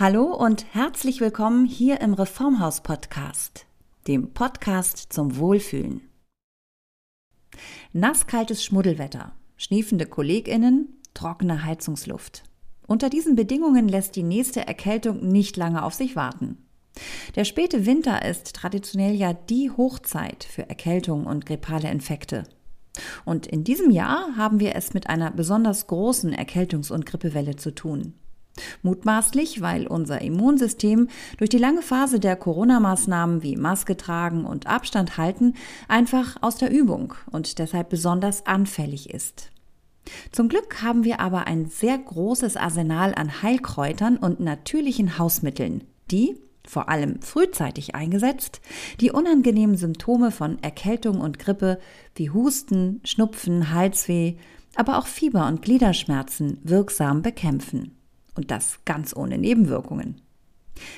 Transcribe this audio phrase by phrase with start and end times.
[0.00, 3.66] Hallo und herzlich willkommen hier im Reformhaus Podcast,
[4.06, 6.02] dem Podcast zum Wohlfühlen.
[7.92, 12.44] Nasskaltes Schmuddelwetter, schniefende Kolleginnen, trockene Heizungsluft.
[12.86, 16.58] Unter diesen Bedingungen lässt die nächste Erkältung nicht lange auf sich warten.
[17.34, 22.44] Der späte Winter ist traditionell ja die Hochzeit für Erkältung und grippale Infekte.
[23.24, 27.74] Und in diesem Jahr haben wir es mit einer besonders großen Erkältungs- und Grippewelle zu
[27.74, 28.14] tun.
[28.82, 35.16] Mutmaßlich, weil unser Immunsystem durch die lange Phase der Corona-Maßnahmen wie Maske tragen und Abstand
[35.16, 35.54] halten
[35.88, 39.50] einfach aus der Übung und deshalb besonders anfällig ist.
[40.32, 46.36] Zum Glück haben wir aber ein sehr großes Arsenal an Heilkräutern und natürlichen Hausmitteln, die,
[46.66, 48.60] vor allem frühzeitig eingesetzt,
[49.00, 51.78] die unangenehmen Symptome von Erkältung und Grippe
[52.14, 54.36] wie Husten, Schnupfen, Halsweh,
[54.74, 57.97] aber auch Fieber und Gliederschmerzen wirksam bekämpfen.
[58.38, 60.20] Und das ganz ohne Nebenwirkungen.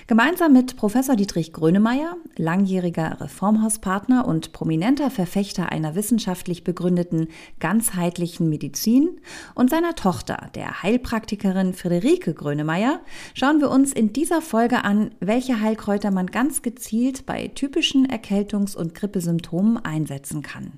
[0.07, 9.23] Gemeinsam mit Professor Dietrich Grönemeyer, langjähriger Reformhauspartner und prominenter Verfechter einer wissenschaftlich begründeten ganzheitlichen Medizin
[9.55, 13.01] und seiner Tochter, der Heilpraktikerin Friederike Grönemeyer,
[13.33, 18.77] schauen wir uns in dieser Folge an, welche Heilkräuter man ganz gezielt bei typischen Erkältungs-
[18.77, 20.73] und Grippesymptomen einsetzen kann.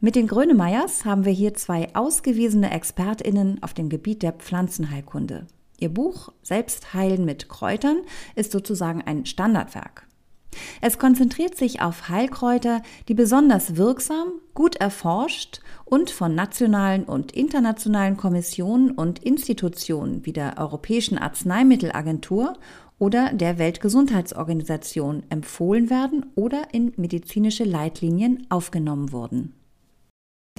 [0.00, 5.46] Mit den Grönemeyers haben wir hier zwei ausgewiesene ExpertInnen auf dem Gebiet der Pflanzenheilkunde.
[5.80, 7.98] Ihr Buch Selbstheilen mit Kräutern
[8.36, 10.06] ist sozusagen ein Standardwerk.
[10.80, 18.16] Es konzentriert sich auf Heilkräuter, die besonders wirksam, gut erforscht und von nationalen und internationalen
[18.16, 22.54] Kommissionen und Institutionen wie der Europäischen Arzneimittelagentur
[22.98, 29.54] oder der Weltgesundheitsorganisation empfohlen werden oder in medizinische Leitlinien aufgenommen wurden.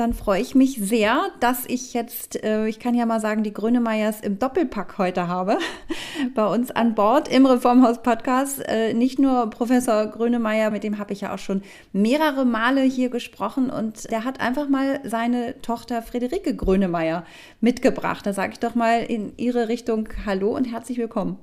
[0.02, 3.54] Dann freue ich mich sehr, dass ich jetzt, äh, ich kann ja mal sagen, die
[3.54, 5.60] Grönemeyers im Doppelpack heute habe.
[6.34, 8.68] Bei uns an Bord im Reformhaus Podcast.
[8.68, 11.62] Äh, nicht nur Professor Grönemeyer, mit dem habe ich ja auch schon
[11.94, 17.24] mehrere Male hier gesprochen und der hat einfach mal seine Tochter Friederike Grönemeyer
[17.60, 18.26] mitgebracht.
[18.26, 21.38] Da sage ich doch mal in Ihre Richtung Hallo und herzlich willkommen.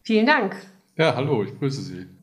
[0.00, 0.56] Vielen Dank.
[0.96, 2.17] Ja, hallo, ich grüße Sie.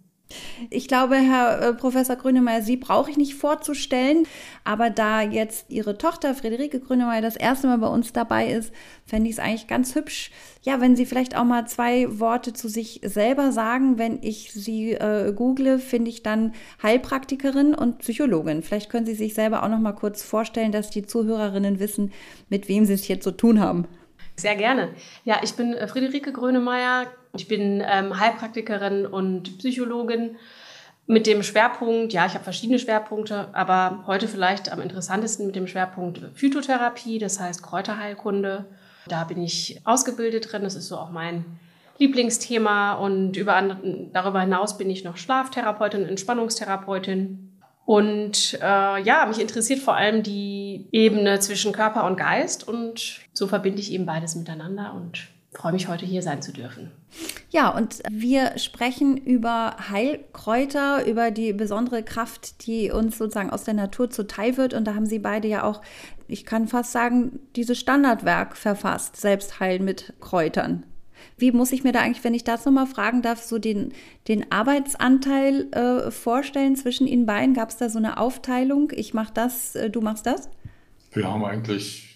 [0.69, 4.27] Ich glaube, Herr äh, Professor Grünemeyer, Sie brauche ich nicht vorzustellen.
[4.63, 8.73] Aber da jetzt Ihre Tochter Friederike Grünemeyer das erste Mal bei uns dabei ist,
[9.05, 10.31] fände ich es eigentlich ganz hübsch,
[10.63, 13.99] ja, wenn Sie vielleicht auch mal zwei Worte zu sich selber sagen.
[13.99, 18.63] Wenn ich Sie äh, google, finde ich dann Heilpraktikerin und Psychologin.
[18.63, 22.11] Vielleicht können Sie sich selber auch noch mal kurz vorstellen, dass die Zuhörerinnen wissen,
[22.49, 23.85] mit wem Sie es jetzt zu tun haben.
[24.37, 24.89] Sehr gerne.
[25.23, 27.07] Ja, ich bin äh, Friederike Grönemeyer.
[27.35, 30.37] Ich bin ähm, Heilpraktikerin und Psychologin
[31.07, 35.67] mit dem Schwerpunkt, ja, ich habe verschiedene Schwerpunkte, aber heute vielleicht am interessantesten mit dem
[35.67, 38.65] Schwerpunkt Phytotherapie, das heißt Kräuterheilkunde.
[39.07, 41.45] Da bin ich ausgebildet drin, das ist so auch mein
[41.99, 43.77] Lieblingsthema und über,
[44.11, 47.51] darüber hinaus bin ich noch Schlaftherapeutin, Entspannungstherapeutin
[47.85, 53.47] und äh, ja, mich interessiert vor allem die Ebene zwischen Körper und Geist und so
[53.47, 56.91] verbinde ich eben beides miteinander und freue mich heute hier sein zu dürfen.
[57.49, 63.73] Ja, und wir sprechen über Heilkräuter, über die besondere Kraft, die uns sozusagen aus der
[63.73, 64.73] Natur zuteil wird.
[64.73, 65.81] Und da haben Sie beide ja auch,
[66.27, 70.83] ich kann fast sagen, dieses Standardwerk verfasst, Selbstheilen mit Kräutern.
[71.37, 73.93] Wie muss ich mir da eigentlich, wenn ich das nochmal fragen darf, so den,
[74.27, 77.53] den Arbeitsanteil äh, vorstellen zwischen Ihnen beiden?
[77.53, 78.91] Gab es da so eine Aufteilung?
[78.93, 80.49] Ich mache das, äh, du machst das?
[81.13, 82.14] Wir haben eigentlich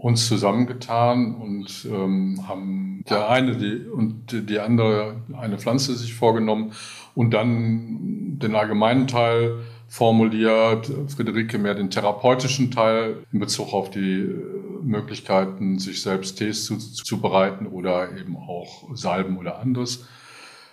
[0.00, 6.72] uns zusammengetan und ähm, haben der eine die, und die andere eine Pflanze sich vorgenommen
[7.14, 9.58] und dann den allgemeinen Teil
[9.88, 14.34] formuliert, Friederike mehr den therapeutischen Teil in Bezug auf die
[14.82, 20.06] Möglichkeiten, sich selbst Tees zuzubereiten oder eben auch Salben oder anderes.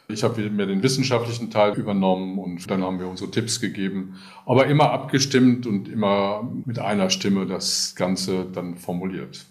[0.10, 4.68] Ich habe mir den wissenschaftlichen Teil übernommen und dann haben wir unsere Tipps gegeben, aber
[4.68, 9.46] immer abgestimmt und immer mit einer Stimme das Ganze dann formuliert.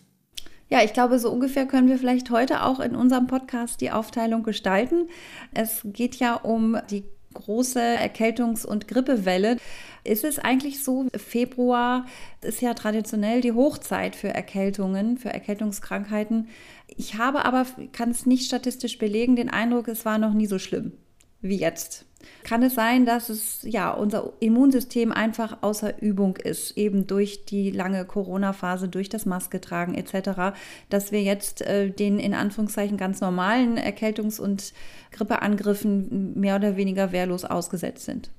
[0.71, 4.45] Ja, ich glaube, so ungefähr können wir vielleicht heute auch in unserem Podcast die Aufteilung
[4.45, 5.09] gestalten.
[5.53, 7.05] Es geht ja um die
[7.35, 9.59] große Erkältungs- und Grippewelle.
[10.05, 12.07] Ist es eigentlich so, Februar
[12.41, 16.49] ist ja traditionell die Hochzeit für Erkältungen, für Erkältungskrankheiten.
[16.89, 20.59] Ich habe aber, kann es nicht statistisch belegen, den Eindruck, es war noch nie so
[20.59, 20.93] schlimm
[21.41, 22.05] wie jetzt.
[22.43, 27.71] Kann es sein, dass es ja unser Immunsystem einfach außer Übung ist, eben durch die
[27.71, 30.57] lange Corona-Phase, durch das Maske tragen etc.,
[30.89, 34.73] dass wir jetzt äh, den in Anführungszeichen ganz normalen Erkältungs- und
[35.13, 38.31] Grippeangriffen mehr oder weniger wehrlos ausgesetzt sind?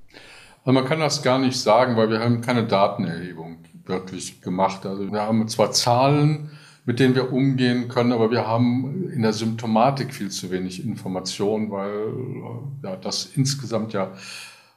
[0.64, 4.84] Also man kann das gar nicht sagen, weil wir haben keine Datenerhebung wirklich gemacht.
[4.84, 6.50] Also wir haben zwar Zahlen,
[6.88, 11.70] mit denen wir umgehen können, aber wir haben in der Symptomatik viel zu wenig Information,
[11.70, 14.12] weil äh, ja, das insgesamt ja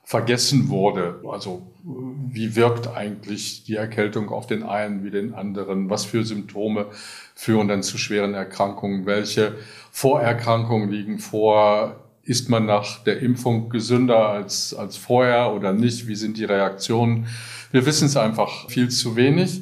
[0.04, 1.22] vergessen wurde.
[1.32, 5.90] Also wie wirkt eigentlich die Erkältung auf den einen wie den anderen?
[5.90, 6.88] Was für Symptome
[7.34, 9.06] führen dann zu schweren Erkrankungen?
[9.06, 9.56] Welche
[9.92, 11.96] Vorerkrankungen liegen vor?
[12.24, 16.10] Ist man nach der Impfung gesünder als, als vorher oder nicht?
[16.10, 17.28] Wie sind die Reaktionen?
[17.72, 19.62] Wir wissen es einfach viel zu wenig.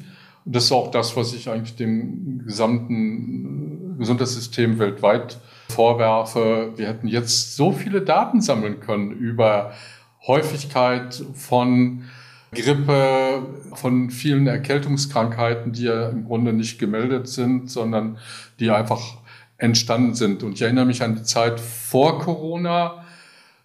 [0.52, 5.38] Das ist auch das, was ich eigentlich dem gesamten Gesundheitssystem weltweit
[5.70, 6.74] vorwerfe.
[6.76, 9.74] Wir hätten jetzt so viele Daten sammeln können über
[10.26, 12.06] Häufigkeit von
[12.52, 13.44] Grippe,
[13.76, 18.18] von vielen Erkältungskrankheiten, die ja im Grunde nicht gemeldet sind, sondern
[18.60, 19.18] die einfach
[19.58, 20.42] entstanden sind.
[20.42, 23.06] Und ich erinnere mich an die Zeit vor Corona.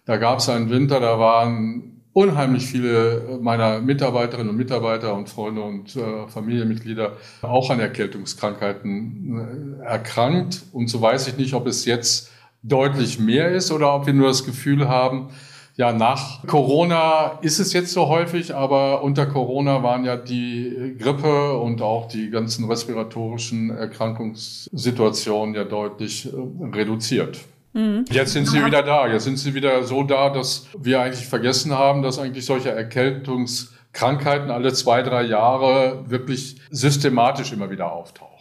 [0.05, 5.61] Da gab es einen Winter, da waren unheimlich viele meiner Mitarbeiterinnen und Mitarbeiter und Freunde
[5.61, 10.63] und äh, Familienmitglieder auch an Erkältungskrankheiten äh, erkrankt.
[10.71, 12.31] Und so weiß ich nicht, ob es jetzt
[12.63, 15.27] deutlich mehr ist oder ob wir nur das Gefühl haben,
[15.75, 21.57] ja, nach Corona ist es jetzt so häufig, aber unter Corona waren ja die Grippe
[21.57, 26.29] und auch die ganzen respiratorischen Erkrankungssituationen ja deutlich äh,
[26.73, 27.41] reduziert.
[27.75, 28.05] Mhm.
[28.09, 29.07] Jetzt sind sie wieder da.
[29.07, 34.49] Jetzt sind sie wieder so da, dass wir eigentlich vergessen haben, dass eigentlich solche Erkältungskrankheiten
[34.49, 38.35] alle zwei, drei Jahre wirklich systematisch immer wieder auftauchen.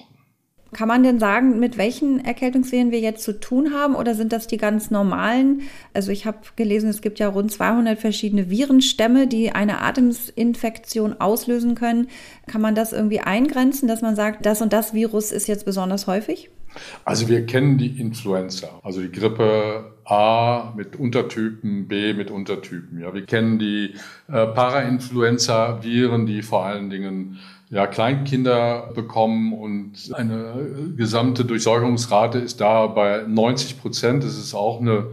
[0.73, 4.49] Kann man denn sagen, mit welchen Erkältungswehen wir jetzt zu tun haben oder sind das
[4.49, 5.63] die ganz normalen?
[5.95, 11.77] Also ich habe gelesen, es gibt ja rund 200 verschiedene Virenstämme, die eine Atemsinfektion auslösen
[11.77, 12.09] können.
[12.49, 16.09] Kann man das irgendwie eingrenzen, dass man sagt, das und das Virus ist jetzt besonders
[16.09, 16.51] häufig?
[17.05, 23.00] Also wir kennen die Influenza, also die Grippe A mit Untertypen, B mit Untertypen.
[23.00, 23.94] Ja, wir kennen die
[24.29, 27.38] äh, Parainfluenza-Viren, die vor allen Dingen
[27.71, 34.23] ja, Kleinkinder bekommen und eine gesamte Durchsäuerungsrate ist da bei 90 Prozent.
[34.23, 35.09] Das ist auch eine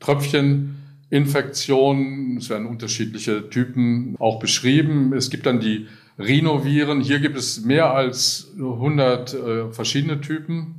[0.00, 2.38] Tröpfcheninfektion.
[2.38, 5.12] Es werden unterschiedliche Typen auch beschrieben.
[5.12, 5.86] Es gibt dann die
[6.18, 7.00] Rhinoviren.
[7.00, 10.74] Hier gibt es mehr als 100 äh, verschiedene Typen.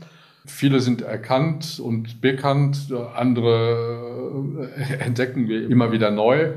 [0.46, 6.54] Viele sind erkannt und bekannt, andere äh, entdecken wir immer wieder neu.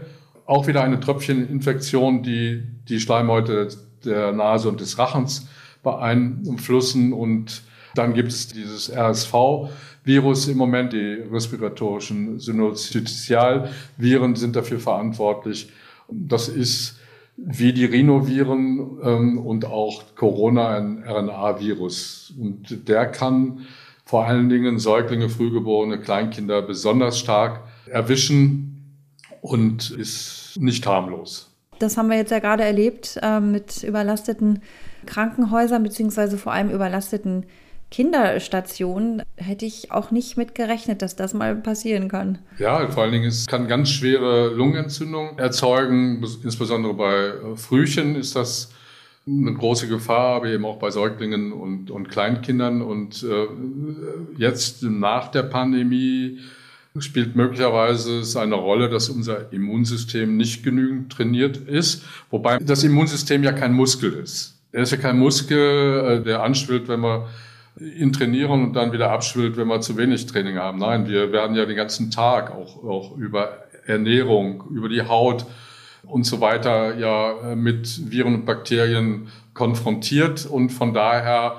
[0.46, 3.68] Auch wieder eine Tröpfcheninfektion, die die Schleimhäute
[4.04, 5.48] der Nase und des Rachens
[5.82, 7.12] beeinflussen.
[7.12, 7.62] Und
[7.94, 15.70] dann gibt es dieses RSV-Virus im Moment, die respiratorischen Synozitialviren sind dafür verantwortlich.
[16.08, 16.98] Das ist
[17.36, 22.32] wie die Rhinoviren ähm, und auch Corona ein RNA-Virus.
[22.38, 23.66] Und der kann
[24.04, 28.98] vor allen Dingen Säuglinge, Frühgeborene, Kleinkinder besonders stark erwischen
[29.40, 31.50] und ist nicht harmlos.
[31.78, 34.62] Das haben wir jetzt ja gerade erlebt äh, mit überlasteten
[35.06, 37.46] Krankenhäusern beziehungsweise vor allem überlasteten
[37.94, 42.40] Kinderstationen hätte ich auch nicht mit gerechnet, dass das mal passieren kann.
[42.58, 46.20] Ja, vor allen Dingen, es kann ganz schwere Lungenentzündung erzeugen.
[46.42, 48.72] Insbesondere bei äh, Frühchen ist das
[49.28, 52.82] eine große Gefahr, aber eben auch bei Säuglingen und, und Kleinkindern.
[52.82, 53.46] Und äh,
[54.38, 56.40] jetzt nach der Pandemie
[56.98, 62.02] spielt möglicherweise eine Rolle, dass unser Immunsystem nicht genügend trainiert ist.
[62.32, 64.58] Wobei das Immunsystem ja kein Muskel ist.
[64.72, 67.28] Er ist ja kein Muskel, äh, der anschwillt, wenn wir
[67.78, 70.78] ihn trainieren und dann wieder abschwillt, wenn wir zu wenig Training haben.
[70.78, 75.44] Nein, wir werden ja den ganzen Tag auch, auch über Ernährung, über die Haut
[76.04, 81.56] und so weiter ja mit Viren und Bakterien konfrontiert und von daher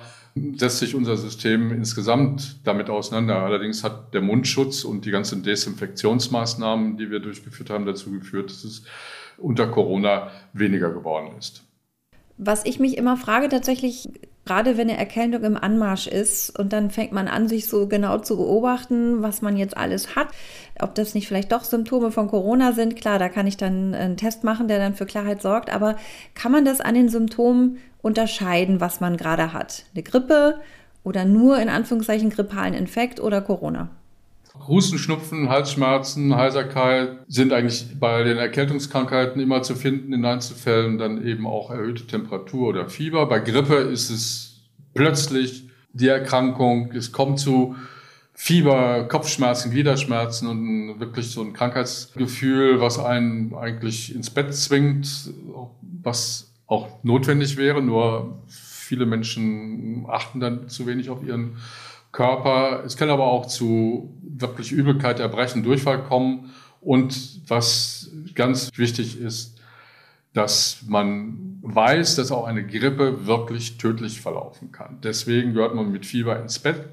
[0.58, 3.38] setzt sich unser System insgesamt damit auseinander.
[3.38, 8.64] Allerdings hat der Mundschutz und die ganzen Desinfektionsmaßnahmen, die wir durchgeführt haben, dazu geführt, dass
[8.64, 8.84] es
[9.38, 11.64] unter Corona weniger geworden ist.
[12.38, 14.10] Was ich mich immer frage tatsächlich,
[14.46, 18.20] gerade wenn eine Erkältung im Anmarsch ist und dann fängt man an, sich so genau
[18.20, 20.28] zu beobachten, was man jetzt alles hat,
[20.80, 22.96] ob das nicht vielleicht doch Symptome von Corona sind.
[22.96, 25.96] Klar, da kann ich dann einen Test machen, der dann für Klarheit sorgt, aber
[26.36, 29.86] kann man das an den Symptomen unterscheiden, was man gerade hat?
[29.94, 30.60] Eine Grippe
[31.04, 33.90] oder nur in Anführungszeichen grippalen Infekt oder Corona?
[34.68, 41.26] Husten, Schnupfen, Halsschmerzen, Heiserkeit sind eigentlich bei den Erkältungskrankheiten immer zu finden, in Einzelfällen dann
[41.26, 43.28] eben auch erhöhte Temperatur oder Fieber.
[43.28, 44.62] Bei Grippe ist es
[44.94, 47.76] plötzlich die Erkrankung, es kommt zu
[48.34, 55.32] Fieber, Kopfschmerzen, Gliederschmerzen und wirklich so ein Krankheitsgefühl, was einen eigentlich ins Bett zwingt,
[56.04, 61.58] was auch notwendig wäre, nur viele Menschen achten dann zu wenig auf ihren
[62.16, 62.84] Körper.
[62.86, 66.52] Es kann aber auch zu wirklich Übelkeit, Erbrechen, Durchfall kommen.
[66.80, 69.60] Und was ganz wichtig ist,
[70.34, 75.00] dass man weiß, dass auch eine Grippe wirklich tödlich verlaufen kann.
[75.04, 76.88] Deswegen gehört man mit Fieber ins Bett.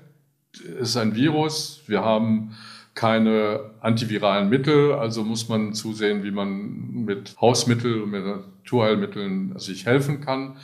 [0.81, 1.83] Es ist ein Virus.
[1.87, 2.57] Wir haben
[2.95, 9.87] keine antiviralen Mittel, also muss man zusehen, wie man mit Hausmitteln und mit Naturheilmitteln sich
[9.87, 10.57] helfen kann.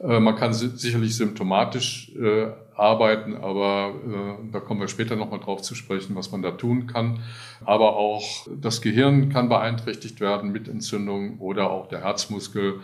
[0.00, 5.62] Äh, man kann sicherlich symptomatisch äh, arbeiten, aber äh, da kommen wir später nochmal drauf
[5.62, 7.20] zu sprechen, was man da tun kann.
[7.64, 12.80] Aber auch das Gehirn kann beeinträchtigt werden mit Entzündungen oder auch der Herzmuskel.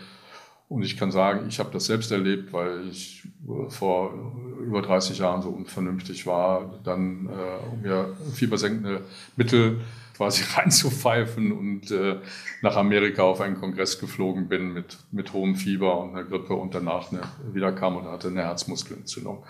[0.69, 3.28] Und ich kann sagen, ich habe das selbst erlebt, weil ich
[3.69, 4.33] vor
[4.64, 9.02] über 30 Jahren so unvernünftig war, dann äh, um mir fiebersenkende
[9.37, 9.81] Mittel
[10.16, 12.19] quasi reinzupfeifen und äh,
[12.61, 16.75] nach Amerika auf einen Kongress geflogen bin mit, mit hohem Fieber und einer Grippe und
[16.75, 19.45] danach eine, wieder kam und hatte eine Herzmuskelentzündung.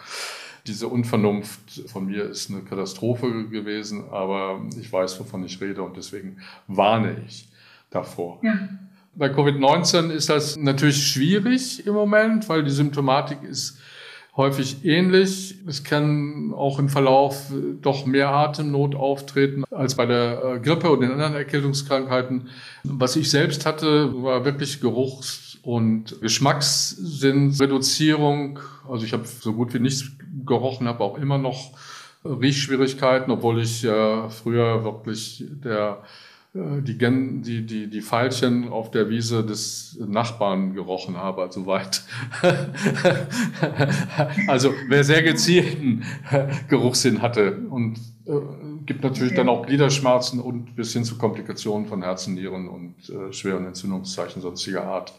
[0.67, 5.97] Diese Unvernunft von mir ist eine Katastrophe gewesen, aber ich weiß, wovon ich rede und
[5.97, 6.39] deswegen
[6.69, 7.49] warne ich
[7.91, 8.39] davor.
[8.43, 8.69] Ja.
[9.15, 13.79] Bei Covid-19 ist das natürlich schwierig im Moment, weil die Symptomatik ist
[14.37, 15.57] häufig ähnlich.
[15.67, 20.91] Es kann auch im Verlauf äh, doch mehr Atemnot auftreten als bei der äh, Grippe
[20.91, 22.49] und den anderen Erkältungskrankheiten.
[22.85, 28.61] Was ich selbst hatte, war wirklich Geruchs- und Geschmackssinnreduzierung.
[28.89, 30.11] Also ich habe so gut wie nichts
[30.45, 31.71] gerochen, habe auch immer noch
[32.25, 36.03] Riechschwierigkeiten, obwohl ich ja früher wirklich der
[36.55, 42.03] äh, die, die, die, die Veilchen auf der Wiese des Nachbarn gerochen habe, also weit.
[44.49, 46.05] also wer sehr gezielten
[46.69, 48.33] Geruchssinn hatte und äh,
[48.85, 53.33] gibt natürlich dann auch Gliederschmerzen und bis hin zu Komplikationen von Herzen, Nieren und äh,
[53.33, 55.13] schweren Entzündungszeichen sonstiger Art.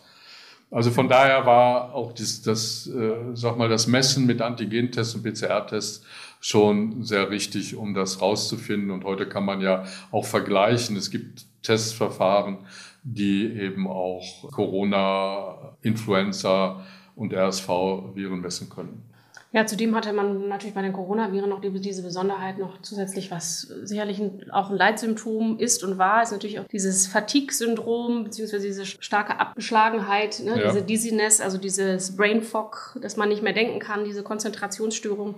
[0.70, 5.24] Also von daher war auch das, das äh, sag mal, das Messen mit Antigentests und
[5.24, 6.04] PCR-Tests
[6.44, 8.92] schon sehr richtig, um das rauszufinden.
[8.92, 10.98] Und heute kann man ja auch vergleichen.
[10.98, 12.58] Es gibt Testverfahren,
[13.04, 16.84] die eben auch Corona, Influenza
[17.16, 19.10] und RSV-Viren messen können.
[19.54, 24.20] Ja, zudem hatte man natürlich bei den Coronaviren noch diese Besonderheit noch zusätzlich, was sicherlich
[24.52, 30.42] auch ein Leitsymptom ist und war, ist natürlich auch dieses Fatigue-Syndrom, beziehungsweise diese starke Abgeschlagenheit,
[30.44, 30.68] ne, ja.
[30.72, 35.36] diese Dizziness, also dieses Brain Fog, dass man nicht mehr denken kann, diese Konzentrationsstörung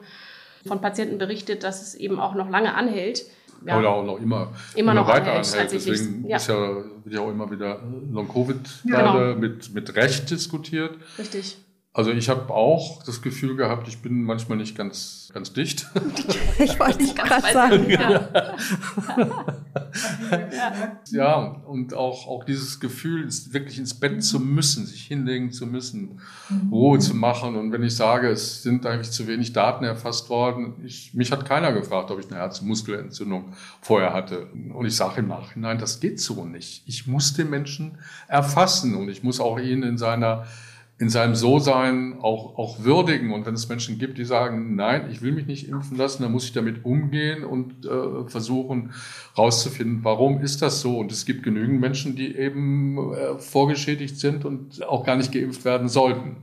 [0.66, 3.26] von Patienten berichtet, dass es eben auch noch lange anhält.
[3.66, 3.80] Ja.
[3.80, 5.54] Oder auch noch immer, immer, noch weiter anhält.
[5.54, 5.72] anhält.
[5.72, 6.38] Deswegen ja.
[6.38, 7.82] ist ja, wird ja auch immer wieder
[8.12, 9.40] Long-Covid ja, genau.
[9.40, 10.98] mit, mit Recht diskutiert.
[11.18, 11.58] Richtig.
[11.96, 15.88] Also ich habe auch das Gefühl gehabt, ich bin manchmal nicht ganz, ganz dicht.
[16.60, 17.90] Ich wollte nicht gerade sagen.
[17.90, 18.30] Ja.
[21.12, 21.36] ja,
[21.68, 26.70] und auch, auch dieses Gefühl, wirklich ins Bett zu müssen, sich hinlegen zu müssen, mhm.
[26.72, 27.56] Ruhe zu machen.
[27.56, 31.46] Und wenn ich sage, es sind eigentlich zu wenig Daten erfasst worden, ich, mich hat
[31.46, 34.48] keiner gefragt, ob ich eine Herzmuskelentzündung vorher hatte.
[34.74, 36.84] Und ich sage im Nachhinein, das geht so nicht.
[36.88, 37.98] Ich muss den Menschen
[38.28, 40.46] erfassen und ich muss auch ihn in seiner
[40.98, 43.34] in seinem So-Sein auch, auch würdigen.
[43.34, 46.32] Und wenn es Menschen gibt, die sagen, nein, ich will mich nicht impfen lassen, dann
[46.32, 48.94] muss ich damit umgehen und äh, versuchen
[49.38, 50.98] rauszufinden, warum ist das so.
[50.98, 55.66] Und es gibt genügend Menschen, die eben äh, vorgeschädigt sind und auch gar nicht geimpft
[55.66, 56.38] werden sollten.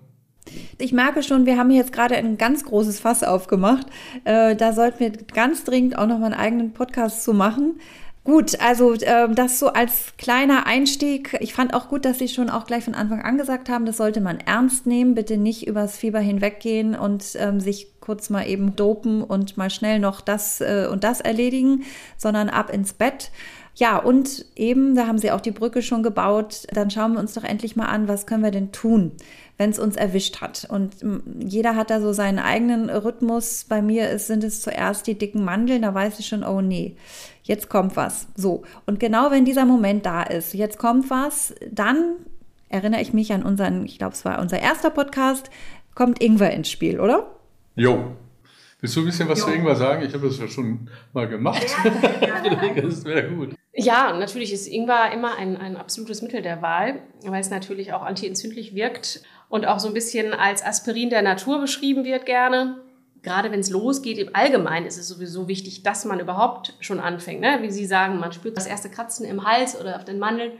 [0.77, 3.87] Ich merke schon, wir haben jetzt gerade ein ganz großes Fass aufgemacht.
[4.25, 7.79] Äh, da sollten wir ganz dringend auch noch mal einen eigenen Podcast zu machen.
[8.25, 11.37] Gut, also äh, das so als kleiner Einstieg.
[11.41, 13.97] Ich fand auch gut, dass Sie schon auch gleich von Anfang an gesagt haben, das
[13.97, 18.77] sollte man ernst nehmen, bitte nicht übers Fieber hinweggehen und ähm, sich kurz mal eben
[18.77, 21.83] dopen und mal schnell noch das äh, und das erledigen,
[22.17, 23.33] sondern ab ins Bett.
[23.75, 27.33] Ja, und eben, da haben Sie auch die Brücke schon gebaut, dann schauen wir uns
[27.33, 29.13] doch endlich mal an, was können wir denn tun,
[29.57, 30.67] wenn es uns erwischt hat.
[30.69, 30.97] Und
[31.41, 33.65] jeder hat da so seinen eigenen Rhythmus.
[33.67, 36.97] Bei mir ist, sind es zuerst die dicken Mandeln, da weiß ich schon, oh nee,
[37.43, 38.29] jetzt kommt was.
[38.35, 38.63] So.
[38.87, 42.17] Und genau wenn dieser Moment da ist, jetzt kommt was, dann
[42.69, 45.51] erinnere ich mich an unseren, ich glaube, es war unser erster Podcast,
[45.95, 47.27] kommt Ingwer ins Spiel, oder?
[47.77, 48.17] Jo.
[48.81, 49.47] Willst du ein bisschen was jo.
[49.47, 50.05] zu Ingwer sagen?
[50.05, 51.63] Ich habe das ja schon mal gemacht.
[52.77, 53.55] das wäre gut.
[53.75, 58.03] Ja, natürlich ist Ingwer immer ein, ein absolutes Mittel der Wahl, weil es natürlich auch
[58.03, 62.81] antientzündlich wirkt und auch so ein bisschen als Aspirin der Natur beschrieben wird gerne
[63.23, 67.41] gerade wenn es losgeht, im Allgemeinen ist es sowieso wichtig, dass man überhaupt schon anfängt.
[67.41, 67.59] Ne?
[67.61, 70.53] Wie Sie sagen, man spürt das erste Kratzen im Hals oder auf den Mandeln,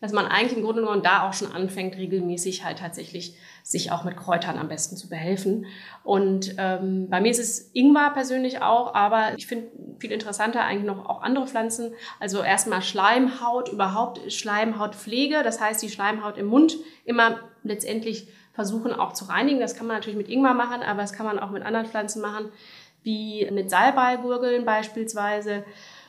[0.00, 4.04] dass man eigentlich im Grunde genommen da auch schon anfängt, regelmäßig halt tatsächlich sich auch
[4.04, 5.66] mit Kräutern am besten zu behelfen.
[6.04, 10.86] Und ähm, bei mir ist es Ingwer persönlich auch, aber ich finde viel interessanter eigentlich
[10.86, 11.92] noch auch andere Pflanzen.
[12.18, 19.12] Also erstmal Schleimhaut, überhaupt Schleimhautpflege, das heißt die Schleimhaut im Mund immer letztendlich versuchen auch
[19.12, 19.60] zu reinigen.
[19.60, 22.20] Das kann man natürlich mit Ingwer machen, aber das kann man auch mit anderen Pflanzen
[22.20, 22.50] machen,
[23.02, 25.64] wie mit Salbeigurgeln beispielsweise.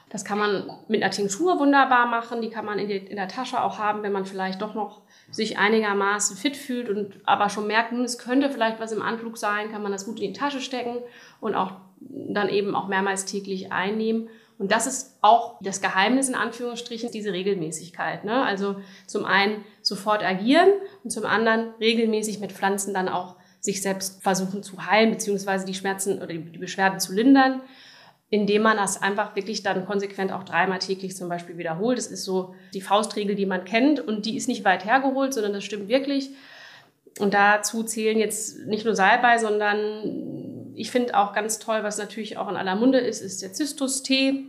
[0.09, 2.41] Das kann man mit einer Tinktur wunderbar machen.
[2.41, 5.01] Die kann man in, die, in der Tasche auch haben, wenn man vielleicht doch noch
[5.29, 9.37] sich einigermaßen fit fühlt und aber schon merkt, hm, es könnte vielleicht was im Anflug
[9.37, 10.97] sein, kann man das gut in die Tasche stecken
[11.39, 11.71] und auch
[12.01, 14.27] dann eben auch mehrmals täglich einnehmen.
[14.57, 18.23] Und das ist auch das Geheimnis in Anführungsstrichen, diese Regelmäßigkeit.
[18.23, 18.43] Ne?
[18.43, 18.75] Also
[19.07, 20.69] zum einen sofort agieren
[21.03, 25.73] und zum anderen regelmäßig mit Pflanzen dann auch sich selbst versuchen zu heilen, beziehungsweise die
[25.73, 27.61] Schmerzen oder die Beschwerden zu lindern,
[28.29, 31.97] indem man das einfach wirklich dann konsequent auch dreimal täglich zum Beispiel wiederholt.
[31.97, 35.53] Das ist so die Faustregel, die man kennt und die ist nicht weit hergeholt, sondern
[35.53, 36.31] das stimmt wirklich.
[37.19, 42.37] Und dazu zählen jetzt nicht nur Salbei, sondern ich finde auch ganz toll, was natürlich
[42.37, 44.45] auch in aller Munde ist, ist der Zystus-Tee.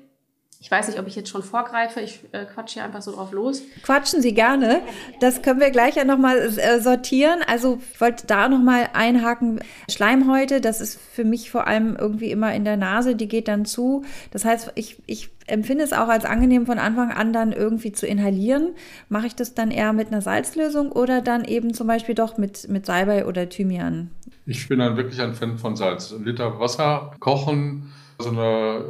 [0.62, 2.00] Ich weiß nicht, ob ich jetzt schon vorgreife.
[2.00, 3.62] Ich äh, quatsche hier einfach so drauf los.
[3.82, 4.80] Quatschen Sie gerne.
[5.18, 7.40] Das können wir gleich ja nochmal äh, sortieren.
[7.44, 9.58] Also ich wollte da nochmal einhaken.
[9.90, 13.64] Schleimhäute, das ist für mich vor allem irgendwie immer in der Nase, die geht dann
[13.64, 14.04] zu.
[14.30, 18.06] Das heißt, ich, ich empfinde es auch als angenehm von Anfang an dann irgendwie zu
[18.06, 18.76] inhalieren.
[19.08, 22.68] Mache ich das dann eher mit einer Salzlösung oder dann eben zum Beispiel doch mit,
[22.68, 24.12] mit Salbei oder Thymian?
[24.44, 26.12] Ich bin dann wirklich ein Fan von Salz.
[26.12, 28.84] Ein Liter Wasser kochen so eine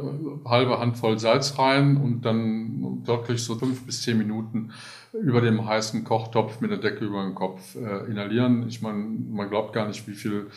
[0.45, 4.71] halbe Handvoll Salz rein und dann wirklich so fünf bis zehn Minuten
[5.11, 8.67] über dem heißen Kochtopf mit der Decke über den Kopf äh, inhalieren.
[8.67, 10.47] Ich meine, man glaubt gar nicht, wie viel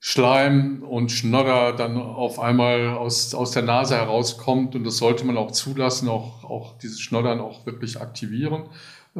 [0.00, 5.36] Schleim und Schnodder dann auf einmal aus, aus der Nase herauskommt und das sollte man
[5.36, 8.64] auch zulassen, auch, auch dieses Schnoddern auch wirklich aktivieren.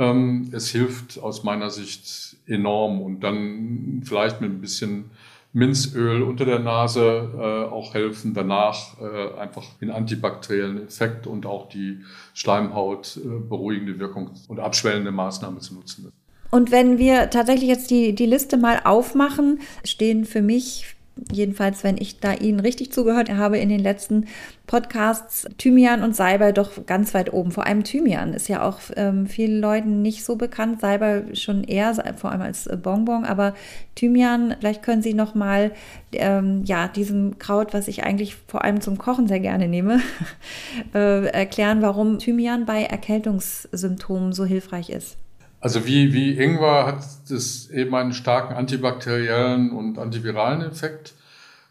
[0.00, 5.10] Ähm, es hilft aus meiner Sicht enorm und dann vielleicht mit ein bisschen
[5.52, 11.68] Minzöl unter der Nase äh, auch helfen, danach äh, einfach den antibakteriellen Effekt und auch
[11.68, 12.00] die
[12.32, 16.10] Schleimhaut äh, beruhigende Wirkung und abschwellende Maßnahme zu nutzen.
[16.50, 20.96] Und wenn wir tatsächlich jetzt die, die Liste mal aufmachen, stehen für mich
[21.32, 24.26] jedenfalls, wenn ich da Ihnen richtig zugehört habe in den letzten
[24.66, 27.50] Podcasts, Thymian und Salbei doch ganz weit oben.
[27.50, 31.94] Vor allem Thymian ist ja auch ähm, vielen Leuten nicht so bekannt, Salbei schon eher,
[32.16, 33.54] vor allem als Bonbon, aber
[33.96, 35.72] Thymian, vielleicht können Sie noch mal
[36.12, 40.00] ähm, ja, diesem Kraut, was ich eigentlich vor allem zum Kochen sehr gerne nehme,
[40.94, 45.16] äh, erklären, warum Thymian bei Erkältungssymptomen so hilfreich ist.
[45.60, 51.14] Also wie, wie Ingwer hat es eben einen starken antibakteriellen und antiviralen Effekt.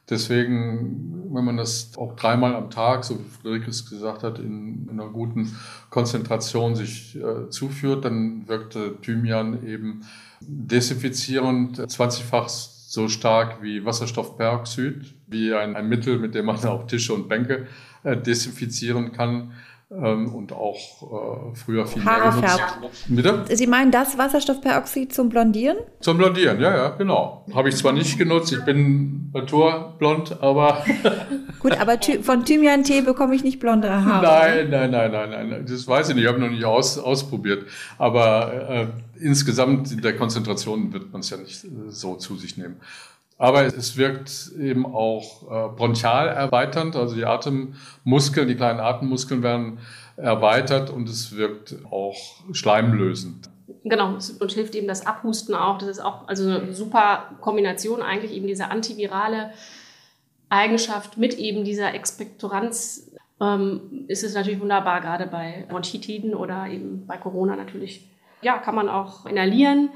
[0.09, 4.87] Deswegen, wenn man das auch dreimal am Tag, so wie Friederik es gesagt hat, in,
[4.89, 5.55] in einer guten
[5.89, 10.01] Konzentration sich äh, zuführt, dann wirkt Thymian eben
[10.41, 17.13] desinfizierend, 20-fach so stark wie Wasserstoffperoxid, wie ein, ein Mittel, mit dem man auch Tische
[17.13, 17.67] und Bänke
[18.03, 19.51] äh, desinfizieren kann
[19.91, 23.05] ähm, und auch äh, früher viel Haare mehr genutzt.
[23.07, 23.45] Bitte?
[23.51, 25.77] Sie meinen das Wasserstoffperoxid zum Blondieren?
[25.99, 27.45] Zum Blondieren, ja, ja, genau.
[27.53, 30.85] Habe ich zwar nicht genutzt, ich bin naturblond, aber...
[31.59, 34.23] Gut, aber von Thymian-Tee bekomme ich nicht blonde Haare.
[34.23, 37.65] Nein, nein, nein, nein, nein, das weiß ich nicht, ich habe noch nicht aus, ausprobiert.
[37.97, 38.87] Aber äh,
[39.19, 42.77] insgesamt in der Konzentration wird man es ja nicht äh, so zu sich nehmen.
[43.39, 49.79] Aber es wirkt eben auch äh, bronchial erweiternd, also die Atemmuskeln, die kleinen Atemmuskeln werden
[50.17, 52.17] erweitert und es wirkt auch
[52.51, 53.49] schleimlösend.
[53.85, 55.77] Genau, und hilft eben das Abhusten auch.
[55.77, 59.51] Das ist auch also eine super Kombination eigentlich eben diese antivirale
[60.49, 67.07] Eigenschaft mit eben dieser Expektoranz ähm, ist es natürlich wunderbar, gerade bei Bronchitiden oder eben
[67.07, 68.05] bei Corona natürlich.
[68.41, 69.91] Ja, kann man auch inhalieren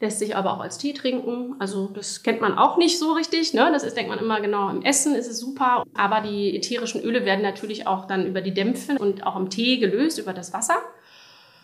[0.00, 1.56] lässt sich aber auch als Tee trinken.
[1.58, 3.52] Also das kennt man auch nicht so richtig.
[3.54, 3.68] Ne?
[3.72, 5.84] Das ist, denkt man immer genau, im Essen ist es super.
[5.94, 9.78] Aber die ätherischen Öle werden natürlich auch dann über die Dämpfe und auch im Tee
[9.78, 10.76] gelöst, über das Wasser.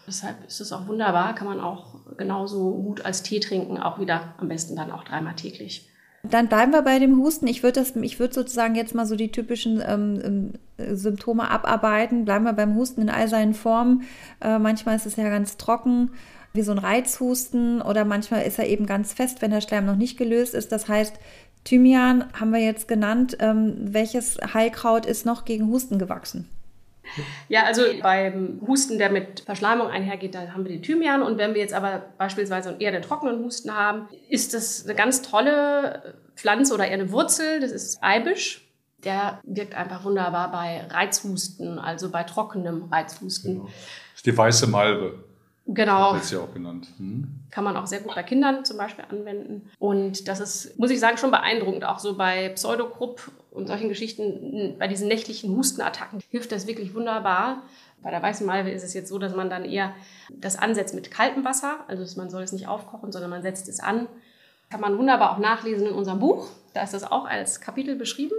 [0.07, 4.35] Deshalb ist es auch wunderbar, kann man auch genauso gut als Tee trinken, auch wieder
[4.37, 5.89] am besten dann auch dreimal täglich.
[6.25, 7.47] Dann bleiben wir bei dem Husten.
[7.47, 12.25] Ich würde ich sozusagen jetzt mal so die typischen ähm, ähm, Symptome abarbeiten.
[12.25, 14.05] Bleiben wir beim Husten in all seinen Formen.
[14.41, 16.11] Äh, manchmal ist es ja ganz trocken
[16.55, 19.97] wie so ein Reizhusten oder manchmal ist er eben ganz fest, wenn der Schleim noch
[19.97, 20.71] nicht gelöst ist.
[20.71, 21.17] Das heißt,
[21.65, 23.37] Thymian haben wir jetzt genannt.
[23.41, 26.49] Ähm, welches Heilkraut ist noch gegen Husten gewachsen?
[27.49, 31.23] Ja, also beim Husten, der mit Verschleimung einhergeht, da haben wir den Thymian.
[31.23, 35.23] Und wenn wir jetzt aber beispielsweise eher den trockenen Husten haben, ist das eine ganz
[35.23, 37.61] tolle Pflanze oder eher eine Wurzel.
[37.61, 38.61] Das ist Eibisch.
[39.03, 43.55] Der wirkt einfach wunderbar bei Reizhusten, also bei trockenem Reizhusten.
[43.55, 43.65] Genau.
[43.65, 45.25] Das ist die weiße Malbe.
[45.67, 46.15] Genau.
[46.15, 46.89] Wird ja auch genannt.
[46.99, 47.27] Hm.
[47.51, 49.71] Kann man auch sehr gut bei Kindern zum Beispiel anwenden.
[49.79, 51.85] Und das ist, muss ich sagen, schon beeindruckend.
[51.85, 57.63] Auch so bei Pseudogrupp und solchen Geschichten, bei diesen nächtlichen Hustenattacken hilft das wirklich wunderbar.
[58.03, 59.95] Bei der weißen Malve ist es jetzt so, dass man dann eher
[60.31, 61.79] das ansetzt mit kaltem Wasser.
[61.89, 64.07] Also man soll es nicht aufkochen, sondern man setzt es an.
[64.69, 66.49] Kann man wunderbar auch nachlesen in unserem Buch.
[66.75, 68.35] Da ist das auch als Kapitel beschrieben.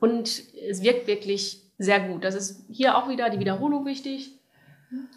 [0.00, 2.24] Und es wirkt wirklich sehr gut.
[2.24, 4.35] Das ist hier auch wieder die Wiederholung wichtig.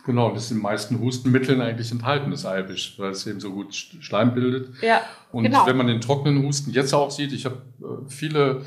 [0.06, 3.52] Genau, das ist in den meisten Hustenmitteln eigentlich enthalten, das Eibisch, weil es eben so
[3.52, 4.70] gut Schleim bildet.
[4.82, 5.02] Ja,
[5.32, 5.66] Und genau.
[5.68, 8.66] wenn man den trockenen Husten jetzt auch sieht, ich habe äh, viele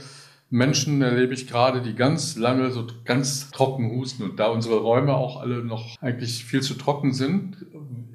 [0.52, 5.14] Menschen erlebe ich gerade, die ganz lange so ganz trocken husten und da unsere Räume
[5.14, 7.56] auch alle noch eigentlich viel zu trocken sind,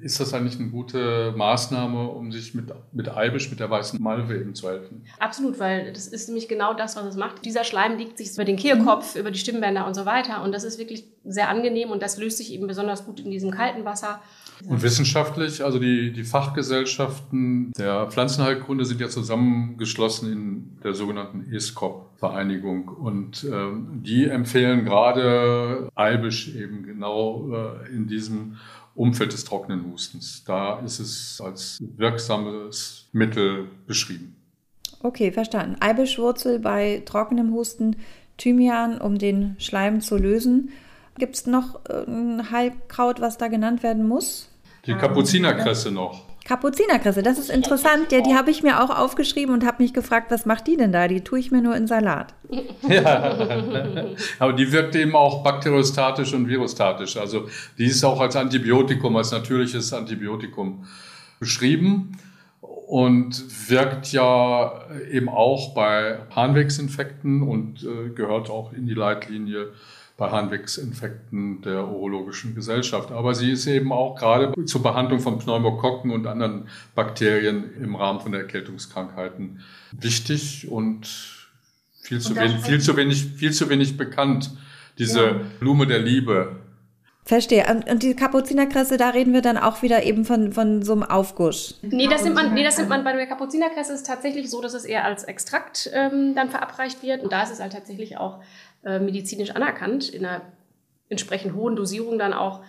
[0.00, 4.38] ist das eigentlich eine gute Maßnahme, um sich mit, mit Eibisch, mit der weißen Malve
[4.38, 5.04] eben zu helfen.
[5.18, 7.44] Absolut, weil das ist nämlich genau das, was es macht.
[7.44, 10.44] Dieser Schleim liegt sich über den Kehlkopf, über die Stimmbänder und so weiter.
[10.44, 13.50] Und das ist wirklich sehr angenehm und das löst sich eben besonders gut in diesem
[13.50, 14.20] kalten Wasser.
[14.66, 22.88] Und wissenschaftlich, also die, die Fachgesellschaften der Pflanzenheilkunde sind ja zusammengeschlossen in der sogenannten ESCOP-Vereinigung.
[22.88, 28.56] Und ähm, die empfehlen gerade Eibisch eben genau äh, in diesem
[28.94, 30.42] Umfeld des trockenen Hustens.
[30.44, 34.34] Da ist es als wirksames Mittel beschrieben.
[35.00, 35.76] Okay, verstanden.
[35.80, 37.96] Eibischwurzel bei trockenem Husten,
[38.36, 40.70] Thymian, um den Schleim zu lösen.
[41.18, 44.48] Gibt es noch äh, ein Heilkraut, was da genannt werden muss?
[44.86, 46.28] Die Kapuzinerkresse noch.
[46.48, 48.10] Kapuzinerkresse, das ist interessant.
[48.10, 50.92] Ja, die habe ich mir auch aufgeschrieben und habe mich gefragt, was macht die denn
[50.92, 51.06] da?
[51.06, 52.34] Die tue ich mir nur in Salat.
[52.88, 54.06] Ja,
[54.38, 57.18] aber die wirkt eben auch bakteriostatisch und virostatisch.
[57.18, 60.86] Also die ist auch als Antibiotikum, als natürliches Antibiotikum
[61.38, 62.16] beschrieben
[62.60, 69.72] und wirkt ja eben auch bei Harnwegsinfekten und äh, gehört auch in die Leitlinie
[70.18, 73.12] bei Harnwegsinfekten der Urologischen Gesellschaft.
[73.12, 78.18] Aber sie ist eben auch gerade zur Behandlung von Pneumokokken und anderen Bakterien im Rahmen
[78.20, 79.60] von Erkältungskrankheiten
[79.92, 81.06] wichtig und
[82.02, 84.50] viel zu, Und wenig, viel zu wenig, viel zu wenig bekannt.
[84.98, 85.40] Diese Ja.
[85.60, 86.56] Blume der Liebe.
[87.28, 87.66] Verstehe.
[87.68, 91.78] Und, die Kapuzinerkresse, da reden wir dann auch wieder eben von, von so einem Aufguss.
[91.82, 94.62] Nee, das nimmt man, nee, das nimmt man bei der Kapuzinerkresse ist es tatsächlich so,
[94.62, 97.22] dass es eher als Extrakt ähm, dann verabreicht wird.
[97.22, 98.40] Und da ist es halt tatsächlich auch
[98.84, 100.42] äh, medizinisch anerkannt, in einer
[101.08, 102.62] entsprechend hohen Dosierung dann auch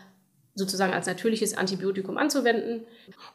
[0.56, 2.82] sozusagen als natürliches Antibiotikum anzuwenden.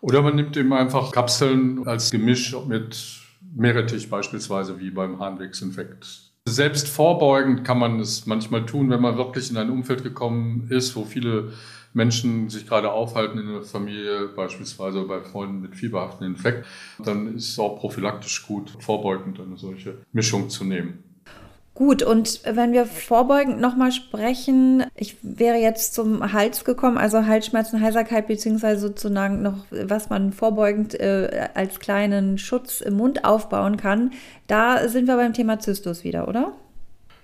[0.01, 3.21] Oder man nimmt eben einfach Kapseln als Gemisch mit
[3.55, 6.33] Meerrettich beispielsweise, wie beim Harnwegsinfekt.
[6.47, 10.95] Selbst vorbeugend kann man es manchmal tun, wenn man wirklich in ein Umfeld gekommen ist,
[10.95, 11.53] wo viele
[11.95, 16.67] Menschen sich gerade aufhalten in der Familie, beispielsweise bei Freunden mit fieberhaften Infekt,
[16.99, 21.04] dann ist es auch prophylaktisch gut, vorbeugend eine solche Mischung zu nehmen.
[21.75, 27.81] Gut, und wenn wir vorbeugend nochmal sprechen, ich wäre jetzt zum Hals gekommen, also Halsschmerzen,
[27.81, 34.13] Heiserkeit, beziehungsweise sozusagen noch, was man vorbeugend äh, als kleinen Schutz im Mund aufbauen kann.
[34.47, 36.53] Da sind wir beim Thema Zystus wieder, oder?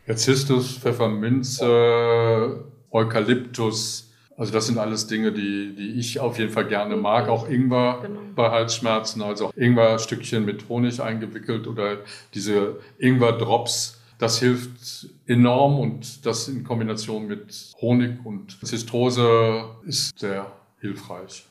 [0.08, 6.66] Ja, Zistus, Pfefferminze, Eukalyptus, also das sind alles Dinge, die, die ich auf jeden Fall
[6.66, 7.28] gerne mag.
[7.28, 8.20] Auch Ingwer Genau.
[8.34, 11.98] bei Halsschmerzen, also Ingwer-Stückchen mit Honig eingewickelt oder
[12.32, 13.99] diese Ingwer-Drops.
[14.20, 21.46] Das hilft enorm und das in Kombination mit Honig und Zistrose ist sehr hilfreich.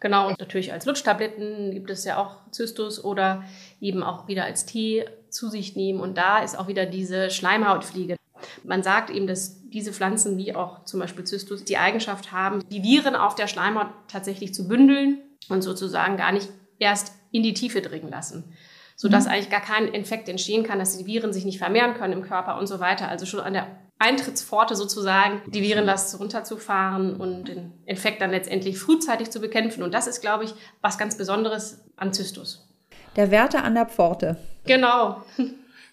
[0.00, 3.44] Genau, und natürlich als Lutschtabletten gibt es ja auch Zystus oder
[3.80, 6.00] eben auch wieder als Tee zu sich nehmen.
[6.00, 8.16] Und da ist auch wieder diese Schleimhautfliege.
[8.64, 12.82] Man sagt eben, dass diese Pflanzen, wie auch zum Beispiel Zystus, die Eigenschaft haben, die
[12.82, 16.48] Viren auf der Schleimhaut tatsächlich zu bündeln und sozusagen gar nicht
[16.80, 18.56] erst in die Tiefe dringen lassen.
[19.00, 22.22] Sodass eigentlich gar kein Infekt entstehen kann, dass die Viren sich nicht vermehren können im
[22.22, 23.08] Körper und so weiter.
[23.08, 23.68] Also schon an der
[24.00, 29.84] Eintrittspforte sozusagen die Virenlast runterzufahren und den Infekt dann letztendlich frühzeitig zu bekämpfen.
[29.84, 32.68] Und das ist, glaube ich, was ganz Besonderes an Zystus.
[33.14, 34.36] Der Wärter an der Pforte.
[34.66, 35.22] Genau.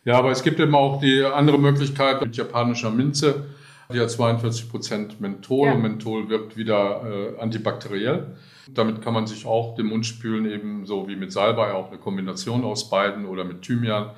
[0.04, 3.46] Ja, aber es gibt eben auch die andere Möglichkeit mit japanischer Minze.
[3.94, 5.74] Die hat 42 Prozent Menthol Ja.
[5.74, 7.04] und Menthol wirkt wieder
[7.38, 8.36] äh, antibakteriell.
[8.74, 12.00] Damit kann man sich auch den Mund spülen, eben so wie mit Salbei, auch eine
[12.00, 14.12] Kombination aus beiden oder mit Thymian.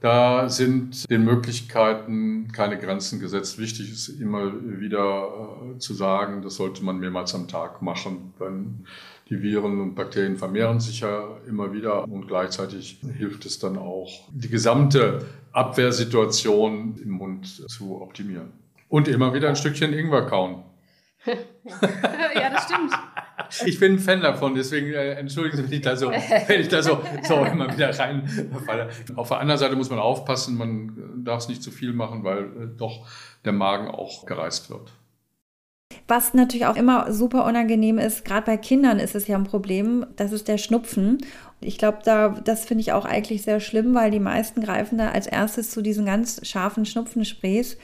[0.00, 3.58] Da sind den Möglichkeiten keine Grenzen gesetzt.
[3.58, 5.28] Wichtig ist immer wieder
[5.74, 8.84] äh, zu sagen, das sollte man mehrmals am Tag machen, denn
[9.30, 14.28] die Viren und Bakterien vermehren sich ja immer wieder und gleichzeitig hilft es dann auch,
[14.30, 18.52] die gesamte Abwehrsituation im Mund zu optimieren.
[18.94, 20.62] Und immer wieder ein Stückchen Ingwer kauen.
[21.26, 22.92] ja, das stimmt.
[23.66, 26.68] Ich bin ein Fan davon, deswegen äh, entschuldigen Sie, wenn ich da so, wenn ich
[26.68, 28.90] da so, so immer wieder reinfalle.
[29.16, 32.44] Auf der anderen Seite muss man aufpassen, man darf es nicht zu viel machen, weil
[32.44, 33.08] äh, doch
[33.44, 34.92] der Magen auch gereizt wird.
[36.06, 40.06] Was natürlich auch immer super unangenehm ist, gerade bei Kindern ist es ja ein Problem,
[40.14, 41.18] das ist der Schnupfen.
[41.60, 45.08] Ich glaube, da, das finde ich auch eigentlich sehr schlimm, weil die meisten greifen da
[45.08, 47.76] als erstes zu diesen ganz scharfen Schnupfensprays.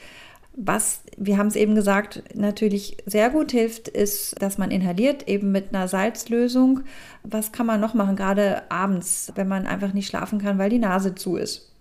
[0.53, 5.51] Was, wir haben es eben gesagt, natürlich sehr gut hilft, ist, dass man inhaliert, eben
[5.51, 6.81] mit einer Salzlösung.
[7.23, 10.79] Was kann man noch machen, gerade abends, wenn man einfach nicht schlafen kann, weil die
[10.79, 11.71] Nase zu ist?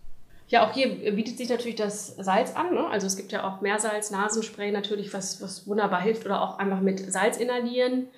[0.51, 2.75] Ja, auch hier bietet sich natürlich das Salz an.
[2.75, 2.87] Ne?
[2.89, 6.81] Also es gibt ja auch Meersalz, Nasenspray natürlich, was, was wunderbar hilft oder auch einfach
[6.81, 8.09] mit Salz inhalieren.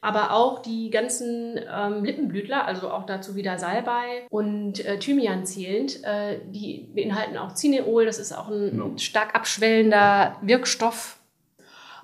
[0.00, 6.04] Aber auch die ganzen ähm, Lippenblütler, also auch dazu wieder Salbei und äh, Thymian zählend,
[6.04, 8.06] äh, die beinhalten auch Cineol.
[8.06, 8.98] Das ist auch ein no.
[8.98, 11.18] stark abschwellender Wirkstoff.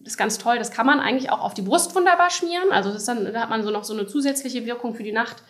[0.03, 0.59] Das ist ganz toll.
[0.59, 2.73] Das kann man eigentlich auch auf die Brust wunderbar schmieren.
[2.73, 5.43] Also dann, da hat man so noch so eine zusätzliche Wirkung für die Nacht.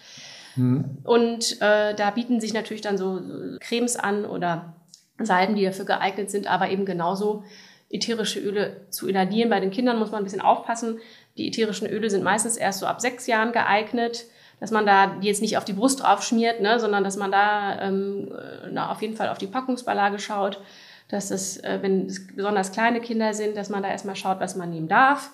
[0.56, 0.98] Mhm.
[1.04, 3.20] Und äh, da bieten sich natürlich dann so
[3.60, 4.74] Cremes an oder
[5.18, 7.44] Salben, die dafür geeignet sind, aber eben genauso
[7.92, 9.50] ätherische Öle zu inhalieren.
[9.50, 10.98] Bei den Kindern muss man ein bisschen aufpassen.
[11.36, 14.24] Die ätherischen Öle sind meistens erst so ab sechs Jahren geeignet,
[14.60, 17.30] dass man da die jetzt nicht auf die Brust drauf schmiert, ne, sondern dass man
[17.30, 18.32] da ähm,
[18.70, 20.60] na, auf jeden Fall auf die Packungsbeilage schaut,
[21.08, 24.56] dass es, äh, wenn es besonders kleine Kinder sind, dass man da erstmal schaut, was
[24.56, 25.30] man nehmen darf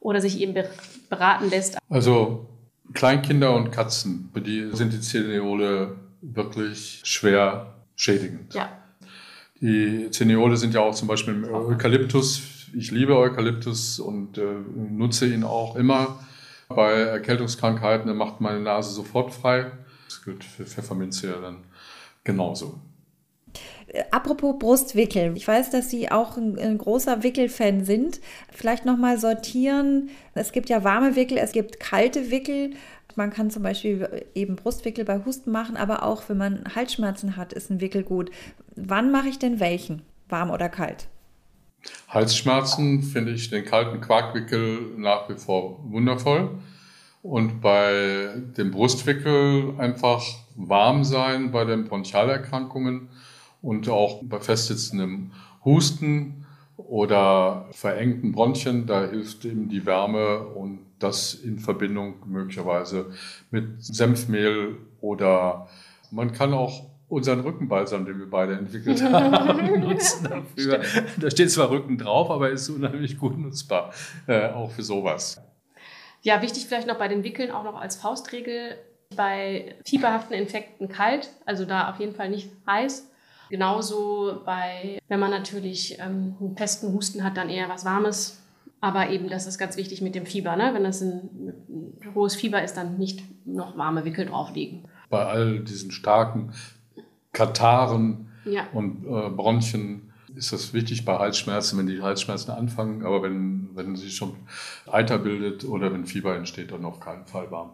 [0.00, 0.54] oder sich eben
[1.08, 1.78] beraten lässt.
[1.88, 2.46] Also
[2.92, 8.54] Kleinkinder und Katzen, für die sind die Ceneole wirklich schwer schädigend.
[8.54, 8.70] Ja.
[9.60, 12.42] Die Ceneole sind ja auch zum Beispiel im Eukalyptus.
[12.76, 14.42] Ich liebe Eukalyptus und äh,
[14.76, 16.20] nutze ihn auch immer.
[16.68, 19.72] Bei Erkältungskrankheiten macht meine Nase sofort frei.
[20.06, 21.64] Das gilt für Pfefferminze ja dann
[22.24, 22.78] genauso.
[24.10, 25.32] Apropos Brustwickel.
[25.34, 28.20] Ich weiß, dass Sie auch ein, ein großer Wickelfan sind.
[28.52, 30.10] Vielleicht nochmal sortieren.
[30.34, 32.72] Es gibt ja warme Wickel, es gibt kalte Wickel.
[33.18, 37.52] Man kann zum Beispiel eben Brustwickel bei Husten machen, aber auch wenn man Halsschmerzen hat,
[37.52, 38.30] ist ein Wickel gut.
[38.76, 40.02] Wann mache ich denn welchen?
[40.28, 41.08] Warm oder kalt?
[42.06, 46.60] Halsschmerzen finde ich den kalten Quarkwickel nach wie vor wundervoll.
[47.20, 53.08] Und bei dem Brustwickel einfach warm sein bei den Bronchialerkrankungen
[53.62, 55.32] und auch bei festsitzendem
[55.64, 56.46] Husten
[56.78, 63.12] oder verengten Bronchien, da hilft eben die Wärme und das in Verbindung möglicherweise
[63.50, 65.68] mit Senfmehl oder
[66.10, 70.80] man kann auch unseren Rückenbalsam, den wir beide entwickelt haben, nutzen dafür.
[71.18, 73.92] Da steht zwar Rücken drauf, aber ist unheimlich gut nutzbar,
[74.26, 75.42] äh, auch für sowas.
[76.22, 78.76] Ja, wichtig vielleicht noch bei den Wickeln auch noch als Faustregel,
[79.16, 83.10] bei fieberhaften Infekten kalt, also da auf jeden Fall nicht heiß.
[83.50, 88.42] Genauso bei, wenn man natürlich ähm, einen festen Husten hat, dann eher was Warmes.
[88.80, 90.54] Aber eben, das ist ganz wichtig mit dem Fieber.
[90.56, 90.70] Ne?
[90.72, 94.86] Wenn das ein, ein hohes Fieber ist, dann nicht noch warme Wickel drauflegen.
[95.10, 96.52] Bei all diesen starken
[97.32, 98.68] Kataren ja.
[98.72, 103.04] und äh, Bronchien ist das wichtig bei Halsschmerzen, wenn die Halsschmerzen anfangen.
[103.04, 104.36] Aber wenn, wenn sich schon
[104.86, 107.72] Eiter bildet oder wenn Fieber entsteht, dann auf keinen Fall warm.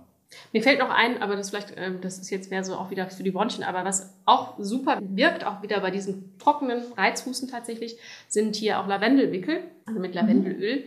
[0.52, 3.08] Mir fällt noch ein, aber das vielleicht, ähm, das ist jetzt mehr so auch wieder
[3.08, 7.98] für die Bronchien, aber was auch super wirkt, auch wieder bei diesem trockenen Reizhusten tatsächlich,
[8.28, 10.84] sind hier auch Lavendelwickel, also mit Lavendelöl.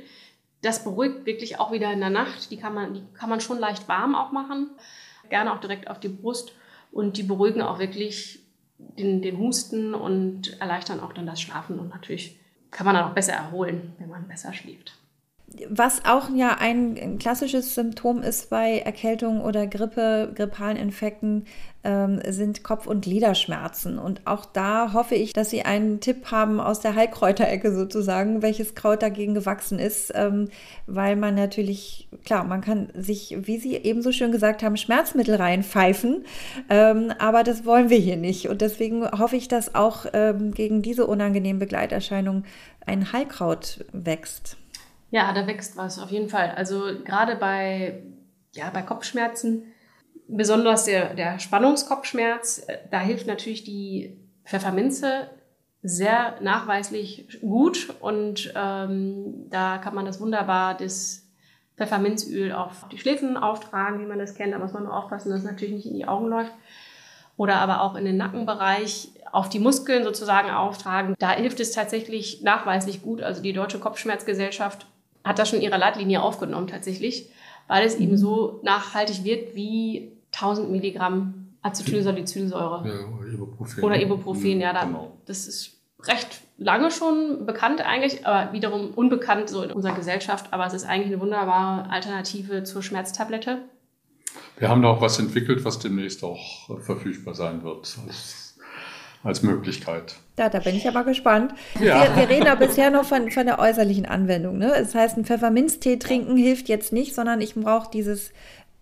[0.62, 2.52] Das beruhigt wirklich auch wieder in der Nacht.
[2.52, 4.72] Die kann man, die kann man schon leicht warm auch machen.
[5.30, 6.54] Gerne auch direkt auf die Brust.
[6.92, 8.40] Und die beruhigen auch wirklich
[8.78, 11.80] den, den Husten und erleichtern auch dann das Schlafen.
[11.80, 12.40] Und natürlich
[12.72, 14.94] kann man dann auch besser erholen, wenn man besser schläft.
[15.70, 21.46] Was auch ja ein klassisches Symptom ist bei Erkältung oder Grippe, grippalen Infekten,
[21.88, 23.98] ähm, sind Kopf- und Gliederschmerzen.
[23.98, 28.76] Und auch da hoffe ich, dass Sie einen Tipp haben aus der Heilkräuterecke sozusagen, welches
[28.76, 30.50] Kraut dagegen gewachsen ist, ähm,
[30.86, 35.36] weil man natürlich, klar, man kann sich, wie Sie eben so schön gesagt haben, Schmerzmittel
[35.36, 36.26] reinpfeifen,
[36.70, 38.50] ähm, aber das wollen wir hier nicht.
[38.50, 42.44] Und deswegen hoffe ich, dass auch ähm, gegen diese unangenehmen Begleiterscheinungen
[42.86, 44.58] ein Heilkraut wächst.
[45.10, 46.52] Ja, da wächst was, auf jeden Fall.
[46.56, 48.04] Also gerade bei,
[48.54, 49.64] ja, bei Kopfschmerzen,
[50.28, 55.30] besonders der, der Spannungskopfschmerz, äh, da hilft natürlich die Pfefferminze
[55.84, 61.28] sehr nachweislich gut und ähm, da kann man das wunderbar, das
[61.78, 64.54] Pfefferminzöl auf die Schläfen auftragen, wie man das kennt.
[64.54, 66.52] Da muss man nur aufpassen, dass es natürlich nicht in die Augen läuft.
[67.38, 71.16] Oder aber auch in den Nackenbereich auf die Muskeln sozusagen auftragen.
[71.20, 73.22] Da hilft es tatsächlich nachweislich gut.
[73.22, 74.88] Also die Deutsche Kopfschmerzgesellschaft
[75.24, 77.30] hat das schon in ihrer Leitlinie aufgenommen tatsächlich,
[77.68, 82.88] weil es eben so nachhaltig wirkt wie 1000 Milligramm Acetylsalicylsäure.
[82.88, 83.84] Ja, oder Ibuprofen.
[83.84, 84.74] Oder Ibuprofen, ja.
[84.74, 85.18] Da, genau.
[85.26, 90.54] Das ist recht lange schon bekannt eigentlich, aber wiederum unbekannt so in unserer Gesellschaft.
[90.54, 93.64] Aber es ist eigentlich eine wunderbare Alternative zur Schmerztablette.
[94.58, 98.47] Wir haben da auch was entwickelt, was demnächst auch verfügbar sein wird als,
[99.24, 100.16] als Möglichkeit.
[100.38, 101.54] Ja, da bin ich aber gespannt.
[101.80, 102.04] Ja.
[102.04, 104.58] Wir, wir, reden ja bisher noch von, von der äußerlichen Anwendung.
[104.58, 104.74] Ne?
[104.78, 108.32] Das heißt, ein Pfefferminztee trinken hilft jetzt nicht, sondern ich brauche dieses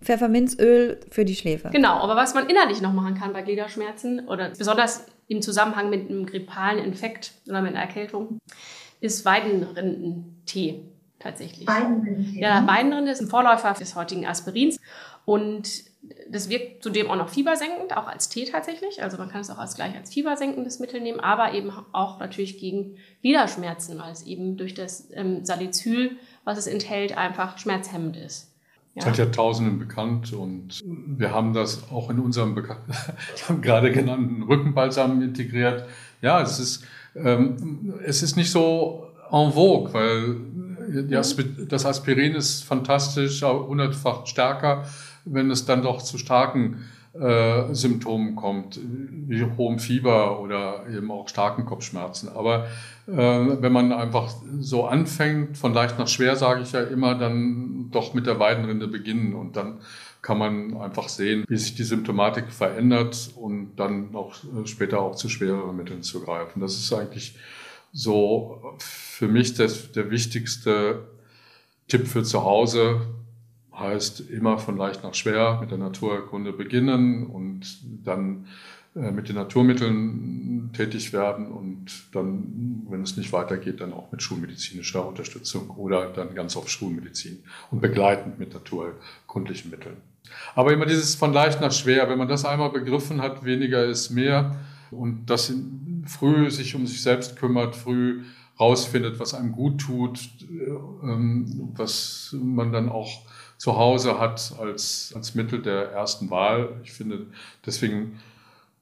[0.02, 1.70] Pfefferminzöl für die Schläfe.
[1.70, 6.08] Genau, aber was man innerlich noch machen kann bei Gliederschmerzen oder besonders im Zusammenhang mit
[6.08, 8.38] einem grippalen Infekt oder mit einer Erkältung,
[9.00, 10.82] ist Weidenrindentee
[11.18, 11.66] tatsächlich.
[11.66, 12.40] Weidenrindentee.
[12.40, 14.78] Ja, Weidenrinde ist ein Vorläufer des heutigen Aspirins
[15.24, 15.84] Und
[16.30, 19.02] das wirkt zudem auch noch fiebersenkend, auch als Tee tatsächlich.
[19.02, 22.58] Also man kann es auch als gleich als fiebersenkendes Mittel nehmen, aber eben auch natürlich
[22.58, 26.12] gegen Gliederschmerzen, weil es eben durch das ähm, Salicyl,
[26.44, 28.52] was es enthält, einfach schmerzhemmend ist.
[28.94, 29.02] Ja.
[29.02, 32.54] Das hat ja Tausenden bekannt und wir haben das auch in unserem
[33.62, 35.86] gerade genannten Rückenbalsam integriert.
[36.22, 40.36] Ja, es ist, ähm, es ist nicht so en vogue, weil
[41.68, 44.84] das Aspirin ist fantastisch, hundertfach stärker,
[45.26, 46.84] wenn es dann doch zu starken
[47.20, 52.28] äh, Symptomen kommt, wie hohem Fieber oder eben auch starken Kopfschmerzen.
[52.28, 52.66] Aber
[53.06, 57.90] äh, wenn man einfach so anfängt, von leicht nach schwer, sage ich ja immer, dann
[57.90, 59.78] doch mit der Weidenrinde beginnen und dann
[60.22, 65.14] kann man einfach sehen, wie sich die Symptomatik verändert und dann auch äh, später auch
[65.14, 66.60] zu schwereren Mitteln zu greifen.
[66.60, 67.36] Das ist eigentlich
[67.92, 71.06] so für mich das, der wichtigste
[71.88, 73.02] Tipp für zu Hause,
[73.78, 78.46] heißt immer von leicht nach schwer mit der Naturkunde beginnen und dann
[78.94, 84.22] äh, mit den Naturmitteln tätig werden und dann, wenn es nicht weitergeht, dann auch mit
[84.22, 89.96] schulmedizinischer Unterstützung oder dann ganz auf Schulmedizin und begleitend mit naturkundlichen Mitteln.
[90.54, 94.10] Aber immer dieses von leicht nach schwer, wenn man das einmal begriffen hat, weniger ist
[94.10, 94.56] mehr
[94.90, 95.52] und das
[96.06, 98.22] früh sich um sich selbst kümmert, früh
[98.58, 100.70] rausfindet, was einem gut tut, äh,
[101.02, 103.26] ähm, was man dann auch
[103.56, 106.80] zu Hause hat als, als Mittel der ersten Wahl.
[106.82, 107.26] Ich finde,
[107.64, 108.20] deswegen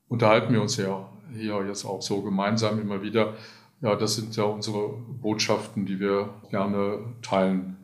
[0.08, 3.34] unterhalten wir uns ja hier jetzt auch so gemeinsam immer wieder.
[3.80, 7.83] Ja, das sind ja unsere Botschaften, die wir gerne teilen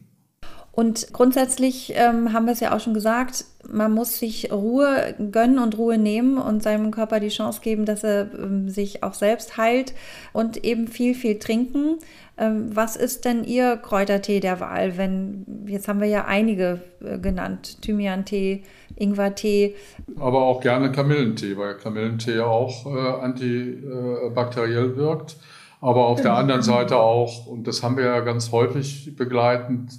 [0.80, 5.58] und grundsätzlich ähm, haben wir es ja auch schon gesagt, man muss sich Ruhe gönnen
[5.58, 9.58] und Ruhe nehmen und seinem Körper die Chance geben, dass er ähm, sich auch selbst
[9.58, 9.92] heilt
[10.32, 11.98] und eben viel, viel trinken.
[12.38, 14.96] Ähm, was ist denn Ihr Kräutertee der Wahl?
[14.96, 18.62] Wenn, jetzt haben wir ja einige äh, genannt, Thymian-Tee,
[18.96, 19.74] Ingwer-Tee.
[20.18, 25.36] Aber auch gerne Kamillentee, weil Kamillentee auch äh, antibakteriell wirkt.
[25.82, 29.92] Aber auf der anderen Seite auch, und das haben wir ja ganz häufig begleitend,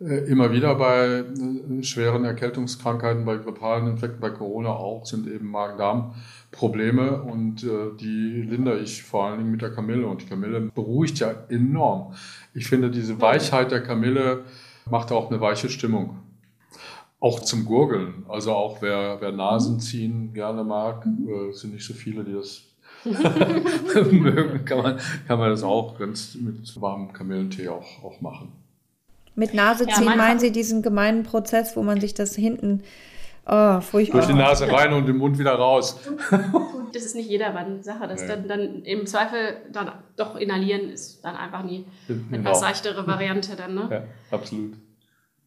[0.00, 7.22] immer wieder bei äh, schweren Erkältungskrankheiten, bei grippalen Infekten, bei Corona auch, sind eben Magen-Darm-Probleme
[7.22, 11.20] und äh, die lindere ich vor allen Dingen mit der Kamille und die Kamille beruhigt
[11.20, 12.14] ja enorm.
[12.54, 14.44] Ich finde, diese Weichheit der Kamille
[14.90, 16.18] macht auch eine weiche Stimmung.
[17.20, 21.50] Auch zum Gurgeln, also auch wer, wer Nasenziehen gerne mag, mhm.
[21.50, 22.64] äh, sind nicht so viele, die das
[24.10, 28.63] mögen, kann man, kann man das auch ganz mit warmem Kamillentee auch, auch machen.
[29.34, 32.82] Mit Nase ziehen ja, meinen Sie diesen gemeinen Prozess, wo man sich das hinten
[33.46, 35.98] oh, furchtbar durch die Nase rein und den Mund wieder raus.
[36.92, 38.06] das ist nicht jedermanns Sache.
[38.06, 38.28] Das nee.
[38.28, 42.38] dann, dann im Zweifel dann doch inhalieren ist dann einfach die genau.
[42.38, 43.74] etwas seichtere Variante dann.
[43.74, 43.88] Ne?
[43.90, 44.74] Ja, absolut.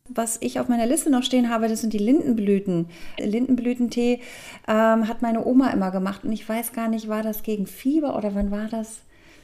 [0.09, 2.87] Was ich auf meiner Liste noch stehen habe, das sind die Lindenblüten.
[3.19, 4.21] Lindenblütentee
[4.67, 8.15] ähm, hat meine Oma immer gemacht und ich weiß gar nicht, war das gegen Fieber
[8.15, 9.01] oder wann war das?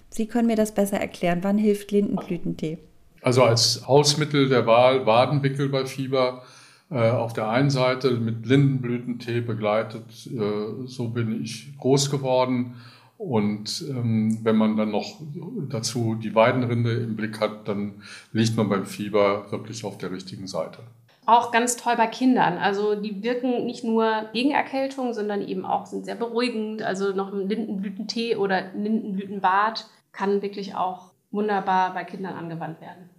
[0.10, 1.40] Sie können mir das besser erklären.
[1.42, 2.78] Wann hilft Lindenblütentee?
[3.24, 6.44] Also als Hausmittel der Wahl Wadenwickel bei Fieber
[6.92, 10.06] äh, auf der einen Seite mit Lindenblütentee begleitet.
[10.28, 12.76] Äh, so bin ich groß geworden.
[13.18, 15.22] Und ähm, wenn man dann noch
[15.70, 18.02] dazu die Weidenrinde im Blick hat, dann
[18.34, 20.80] liegt man beim Fieber wirklich auf der richtigen Seite.
[21.26, 22.58] Auch ganz toll bei Kindern.
[22.58, 26.82] Also die wirken nicht nur gegen Erkältung, sondern eben auch sind sehr beruhigend.
[26.82, 33.10] Also noch ein Lindenblütentee oder Lindenblütenbad kann wirklich auch wunderbar bei Kindern angewandt werden.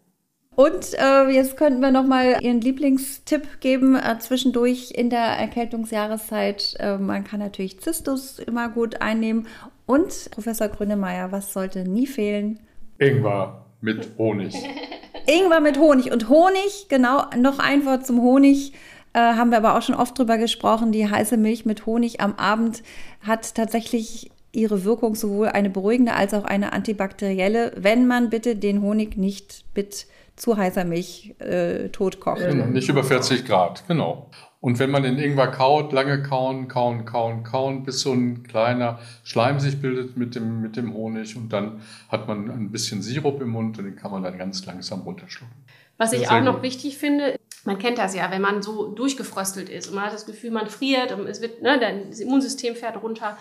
[0.57, 6.77] Und äh, jetzt könnten wir noch mal Ihren Lieblingstipp geben äh, zwischendurch in der Erkältungsjahreszeit.
[6.79, 9.49] Äh, man kann natürlich Zistus immer gut einnehmen.
[9.87, 12.61] Und Professor Grünemeyer, was sollte nie fehlen?
[12.99, 14.55] Ingwer mit Honig.
[15.27, 16.13] Ingwer mit Honig.
[16.13, 18.73] Und Honig, genau, noch ein Wort zum Honig.
[19.13, 20.93] Äh, haben wir aber auch schon oft drüber gesprochen.
[20.93, 22.83] Die heiße Milch mit Honig am Abend
[23.21, 28.83] hat tatsächlich ihre Wirkung sowohl eine beruhigende als auch eine antibakterielle, wenn man bitte den
[28.83, 32.41] Honig nicht mit zu heißer Milch äh, tot kocht.
[32.41, 34.31] Genau, nicht über 40 Grad, genau.
[34.61, 38.99] Und wenn man den Ingwer kaut, lange kauen, kauen, kauen, kauen, bis so ein kleiner
[39.23, 43.43] Schleim sich bildet mit dem, mit dem Honig und dann hat man ein bisschen Sirup
[43.43, 45.55] im Mund und den kann man dann ganz langsam runterschlucken.
[45.99, 49.89] Was ich auch noch wichtig finde, man kennt das ja, wenn man so durchgefröstelt ist
[49.89, 53.37] und man hat das Gefühl, man friert und es wird, ne, das Immunsystem fährt runter.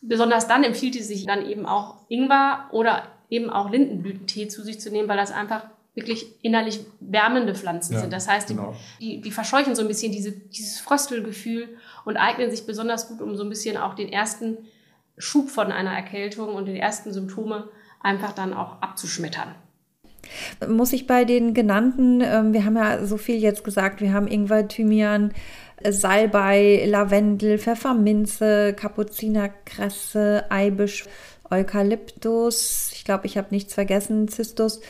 [0.00, 4.80] Besonders dann empfiehlt es sich dann eben auch Ingwer oder eben auch Lindenblütentee zu sich
[4.80, 5.64] zu nehmen, weil das einfach
[5.94, 8.12] wirklich innerlich wärmende Pflanzen ja, sind.
[8.12, 8.74] Das heißt, die, genau.
[9.00, 11.68] die, die, verscheuchen so ein bisschen diese, dieses Fröstelgefühl
[12.04, 14.58] und eignen sich besonders gut, um so ein bisschen auch den ersten
[15.18, 17.68] Schub von einer Erkältung und die ersten Symptome
[18.00, 19.54] einfach dann auch abzuschmettern.
[20.66, 24.28] Muss ich bei den genannten, ähm, wir haben ja so viel jetzt gesagt, wir haben
[24.28, 25.34] Ingwer, Thymian,
[25.84, 31.04] Salbei, Lavendel, Pfefferminze, Kapuzinerkresse, Eibisch,
[31.50, 34.80] Eukalyptus, ich glaube, ich habe nichts vergessen, Zistus.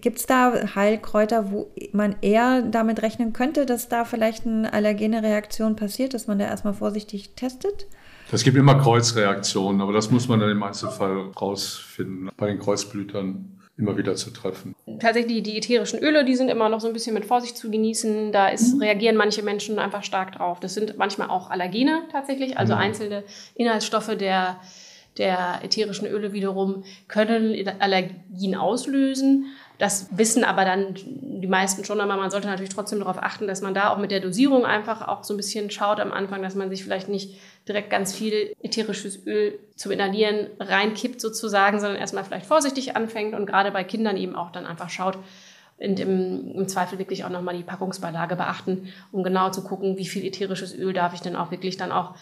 [0.00, 5.22] Gibt es da Heilkräuter, wo man eher damit rechnen könnte, dass da vielleicht eine allergene
[5.22, 7.86] Reaktion passiert, dass man da erstmal vorsichtig testet?
[8.30, 12.30] Es gibt immer Kreuzreaktionen, aber das muss man dann im Einzelfall rausfinden.
[12.36, 14.74] Bei den Kreuzblütern immer wieder zu treffen.
[15.00, 18.32] Tatsächlich die ätherischen Öle, die sind immer noch so ein bisschen mit Vorsicht zu genießen.
[18.32, 18.82] Da ist, mhm.
[18.82, 20.60] reagieren manche Menschen einfach stark drauf.
[20.60, 22.80] Das sind manchmal auch Allergene tatsächlich, also mhm.
[22.80, 23.24] einzelne
[23.54, 24.60] Inhaltsstoffe der,
[25.18, 29.46] der ätherischen Öle wiederum können Allergien auslösen.
[29.78, 33.62] Das wissen aber dann die meisten schon, aber man sollte natürlich trotzdem darauf achten, dass
[33.62, 36.54] man da auch mit der Dosierung einfach auch so ein bisschen schaut am Anfang, dass
[36.54, 37.36] man sich vielleicht nicht
[37.66, 43.46] direkt ganz viel ätherisches Öl zum Inhalieren reinkippt sozusagen, sondern erstmal vielleicht vorsichtig anfängt und
[43.46, 45.18] gerade bei Kindern eben auch dann einfach schaut,
[45.78, 50.06] und im, im Zweifel wirklich auch nochmal die Packungsbeilage beachten, um genau zu gucken, wie
[50.06, 52.14] viel ätherisches Öl darf ich denn auch wirklich dann auch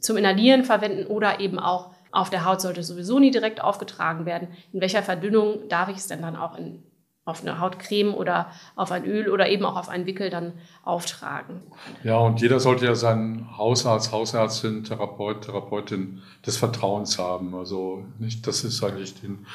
[0.00, 4.48] zum Inhalieren verwenden oder eben auch auf der Haut sollte sowieso nie direkt aufgetragen werden.
[4.72, 6.82] In welcher Verdünnung darf ich es denn dann auch in
[7.26, 10.52] auf eine Hautcreme oder auf ein Öl oder eben auch auf einen Wickel dann
[10.82, 11.62] auftragen.
[12.02, 17.54] Ja, und jeder sollte ja seinen Hausarzt, Hausärztin, Therapeut, Therapeutin des Vertrauens haben.
[17.54, 19.46] Also nicht, das ist eigentlich den,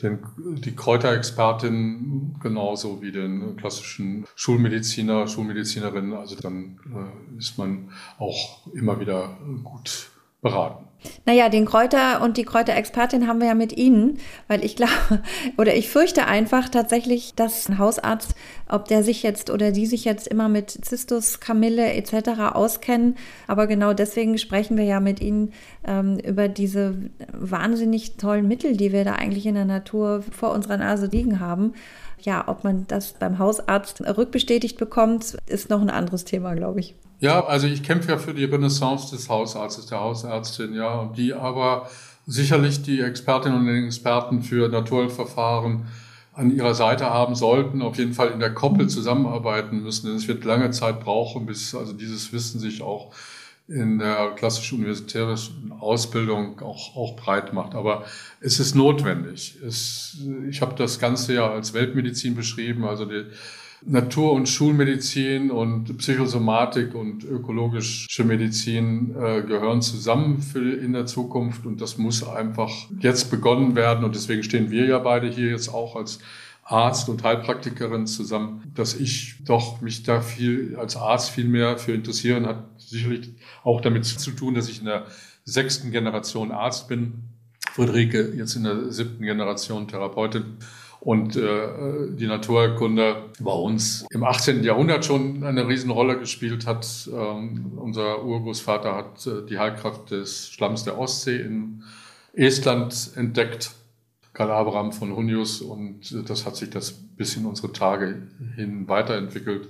[0.00, 6.14] den, die Kräuterexpertin genauso wie den klassischen Schulmediziner, Schulmedizinerin.
[6.14, 10.08] Also dann äh, ist man auch immer wieder gut
[10.40, 10.88] beraten.
[11.26, 14.92] Naja, den Kräuter und die Kräuterexpertin haben wir ja mit Ihnen, weil ich glaube,
[15.56, 18.34] oder ich fürchte einfach tatsächlich, dass ein Hausarzt,
[18.68, 22.52] ob der sich jetzt oder die sich jetzt immer mit Zistus, Kamille etc.
[22.52, 25.52] auskennen, aber genau deswegen sprechen wir ja mit Ihnen
[25.86, 26.96] ähm, über diese
[27.32, 31.74] wahnsinnig tollen Mittel, die wir da eigentlich in der Natur vor unserer Nase liegen haben.
[32.20, 36.94] Ja, ob man das beim Hausarzt rückbestätigt bekommt, ist noch ein anderes Thema, glaube ich.
[37.24, 41.88] Ja, also ich kämpfe ja für die Renaissance des Hausarztes, der Hausärztin, ja, die aber
[42.26, 45.86] sicherlich die Expertinnen und Experten für Naturverfahren
[46.34, 50.08] an ihrer Seite haben sollten, auf jeden Fall in der Koppel zusammenarbeiten müssen.
[50.08, 53.14] Denn es wird lange Zeit brauchen, bis also dieses Wissen sich auch
[53.68, 55.38] in der klassischen universitären
[55.80, 57.74] Ausbildung auch, auch breit macht.
[57.74, 58.04] Aber
[58.42, 59.56] es ist notwendig.
[59.66, 60.18] Es,
[60.50, 63.24] ich habe das Ganze ja als Weltmedizin beschrieben, also die
[63.86, 71.66] Natur- und Schulmedizin und Psychosomatik und ökologische Medizin äh, gehören zusammen für in der Zukunft
[71.66, 72.70] und das muss einfach
[73.00, 76.18] jetzt begonnen werden und deswegen stehen wir ja beide hier jetzt auch als
[76.62, 81.92] Arzt und Heilpraktikerin zusammen, dass ich doch mich da viel als Arzt viel mehr für
[81.92, 85.06] interessieren hat sicherlich auch damit zu tun, dass ich in der
[85.44, 87.24] sechsten Generation Arzt bin.
[87.72, 90.58] Friederike jetzt in der siebten Generation Therapeutin
[91.04, 94.64] und äh, die Naturkunde bei uns im 18.
[94.64, 96.86] Jahrhundert schon eine Riesenrolle gespielt hat.
[97.12, 101.82] Ähm, unser Urgroßvater hat äh, die Heilkraft des Schlamms der Ostsee in
[102.32, 103.72] Estland entdeckt,
[104.32, 108.26] Karl Abraham von Hunius, und äh, das hat sich das bis in unsere Tage
[108.56, 109.68] hin weiterentwickelt.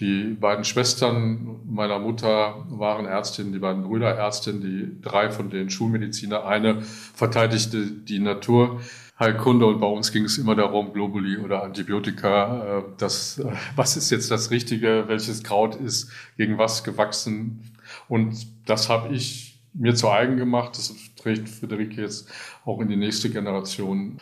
[0.00, 5.70] Die beiden Schwestern meiner Mutter waren Ärztinnen, die beiden Brüder Ärztinnen, die drei von denen
[5.70, 6.44] Schulmediziner.
[6.44, 8.80] Eine verteidigte die Natur
[9.18, 13.96] Heilkunde und bei uns ging es immer darum, Globuli oder Antibiotika, äh, das, äh, was
[13.96, 17.62] ist jetzt das Richtige, welches Kraut ist gegen was gewachsen.
[18.08, 22.30] Und das habe ich mir zu eigen gemacht, das trägt Friederike jetzt
[22.64, 24.18] auch in die nächste Generation.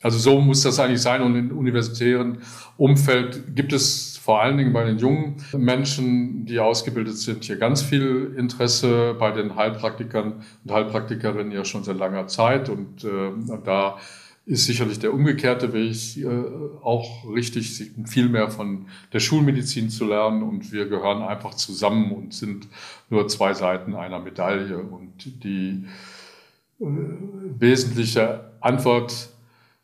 [0.00, 1.22] Also so muss das eigentlich sein.
[1.22, 2.38] Und im universitären
[2.76, 7.82] Umfeld gibt es vor allen Dingen bei den jungen Menschen, die ausgebildet sind, hier ganz
[7.82, 12.68] viel Interesse bei den Heilpraktikern und Heilpraktikerinnen ja schon seit langer Zeit.
[12.68, 13.98] Und äh, da
[14.48, 16.26] ist sicherlich der umgekehrte Weg äh,
[16.82, 20.42] auch richtig, viel mehr von der Schulmedizin zu lernen.
[20.42, 22.66] Und wir gehören einfach zusammen und sind
[23.10, 24.78] nur zwei Seiten einer Medaille.
[24.78, 25.84] Und die
[26.80, 26.84] äh,
[27.58, 29.28] wesentliche Antwort,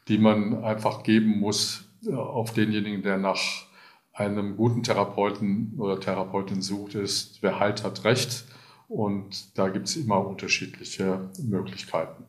[0.09, 3.67] die man einfach geben muss äh, auf denjenigen, der nach
[4.15, 8.47] einem guten Therapeuten oder Therapeutin sucht, ist, wer heilt, hat Recht.
[8.89, 12.25] Und da gibt es immer unterschiedliche Möglichkeiten.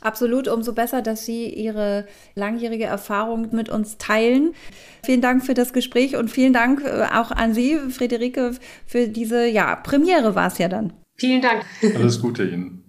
[0.00, 4.54] Absolut, umso besser, dass Sie Ihre langjährige Erfahrung mit uns teilen.
[5.04, 8.52] Vielen Dank für das Gespräch und vielen Dank äh, auch an Sie, Friederike,
[8.86, 10.92] für diese ja, Premiere war es ja dann.
[11.16, 11.64] Vielen Dank.
[11.96, 12.82] Alles Gute Ihnen.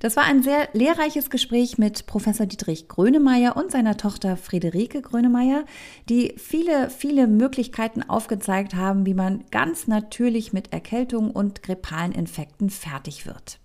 [0.00, 5.64] Das war ein sehr lehrreiches Gespräch mit Professor Dietrich Grönemeyer und seiner Tochter Friederike Grönemeyer,
[6.08, 12.68] die viele, viele Möglichkeiten aufgezeigt haben, wie man ganz natürlich mit Erkältung und grippalen Infekten
[12.68, 13.61] fertig wird.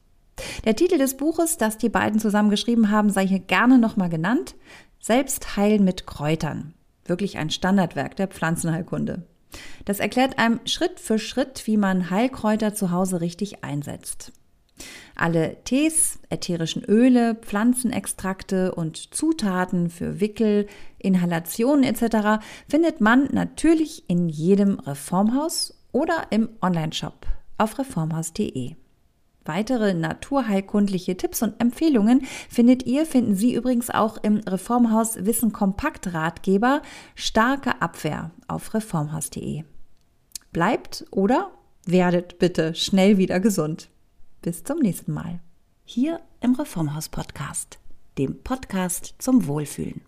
[0.66, 4.56] Der Titel des Buches, das die beiden zusammen geschrieben haben, sei hier gerne nochmal genannt.
[5.00, 6.74] Selbst heilen mit Kräutern.
[7.06, 9.24] Wirklich ein Standardwerk der Pflanzenheilkunde.
[9.86, 14.34] Das erklärt einem Schritt für Schritt, wie man Heilkräuter zu Hause richtig einsetzt.
[15.16, 20.68] Alle Tees, ätherischen Öle, Pflanzenextrakte und Zutaten für Wickel,
[21.00, 22.44] Inhalationen etc.
[22.68, 27.26] findet man natürlich in jedem Reformhaus oder im Onlineshop
[27.58, 28.76] auf reformhaus.de.
[29.48, 36.14] Weitere naturheilkundliche Tipps und Empfehlungen findet ihr, finden Sie übrigens auch im Reformhaus Wissen Kompakt
[36.14, 36.82] Ratgeber
[37.16, 39.64] Starke Abwehr auf reformhaus.de.
[40.52, 41.52] Bleibt oder
[41.86, 43.90] werdet bitte schnell wieder gesund.
[44.42, 45.40] Bis zum nächsten Mal.
[45.86, 47.80] Hier im Reformhaus Podcast,
[48.18, 50.02] dem Podcast zum Wohlfühlen.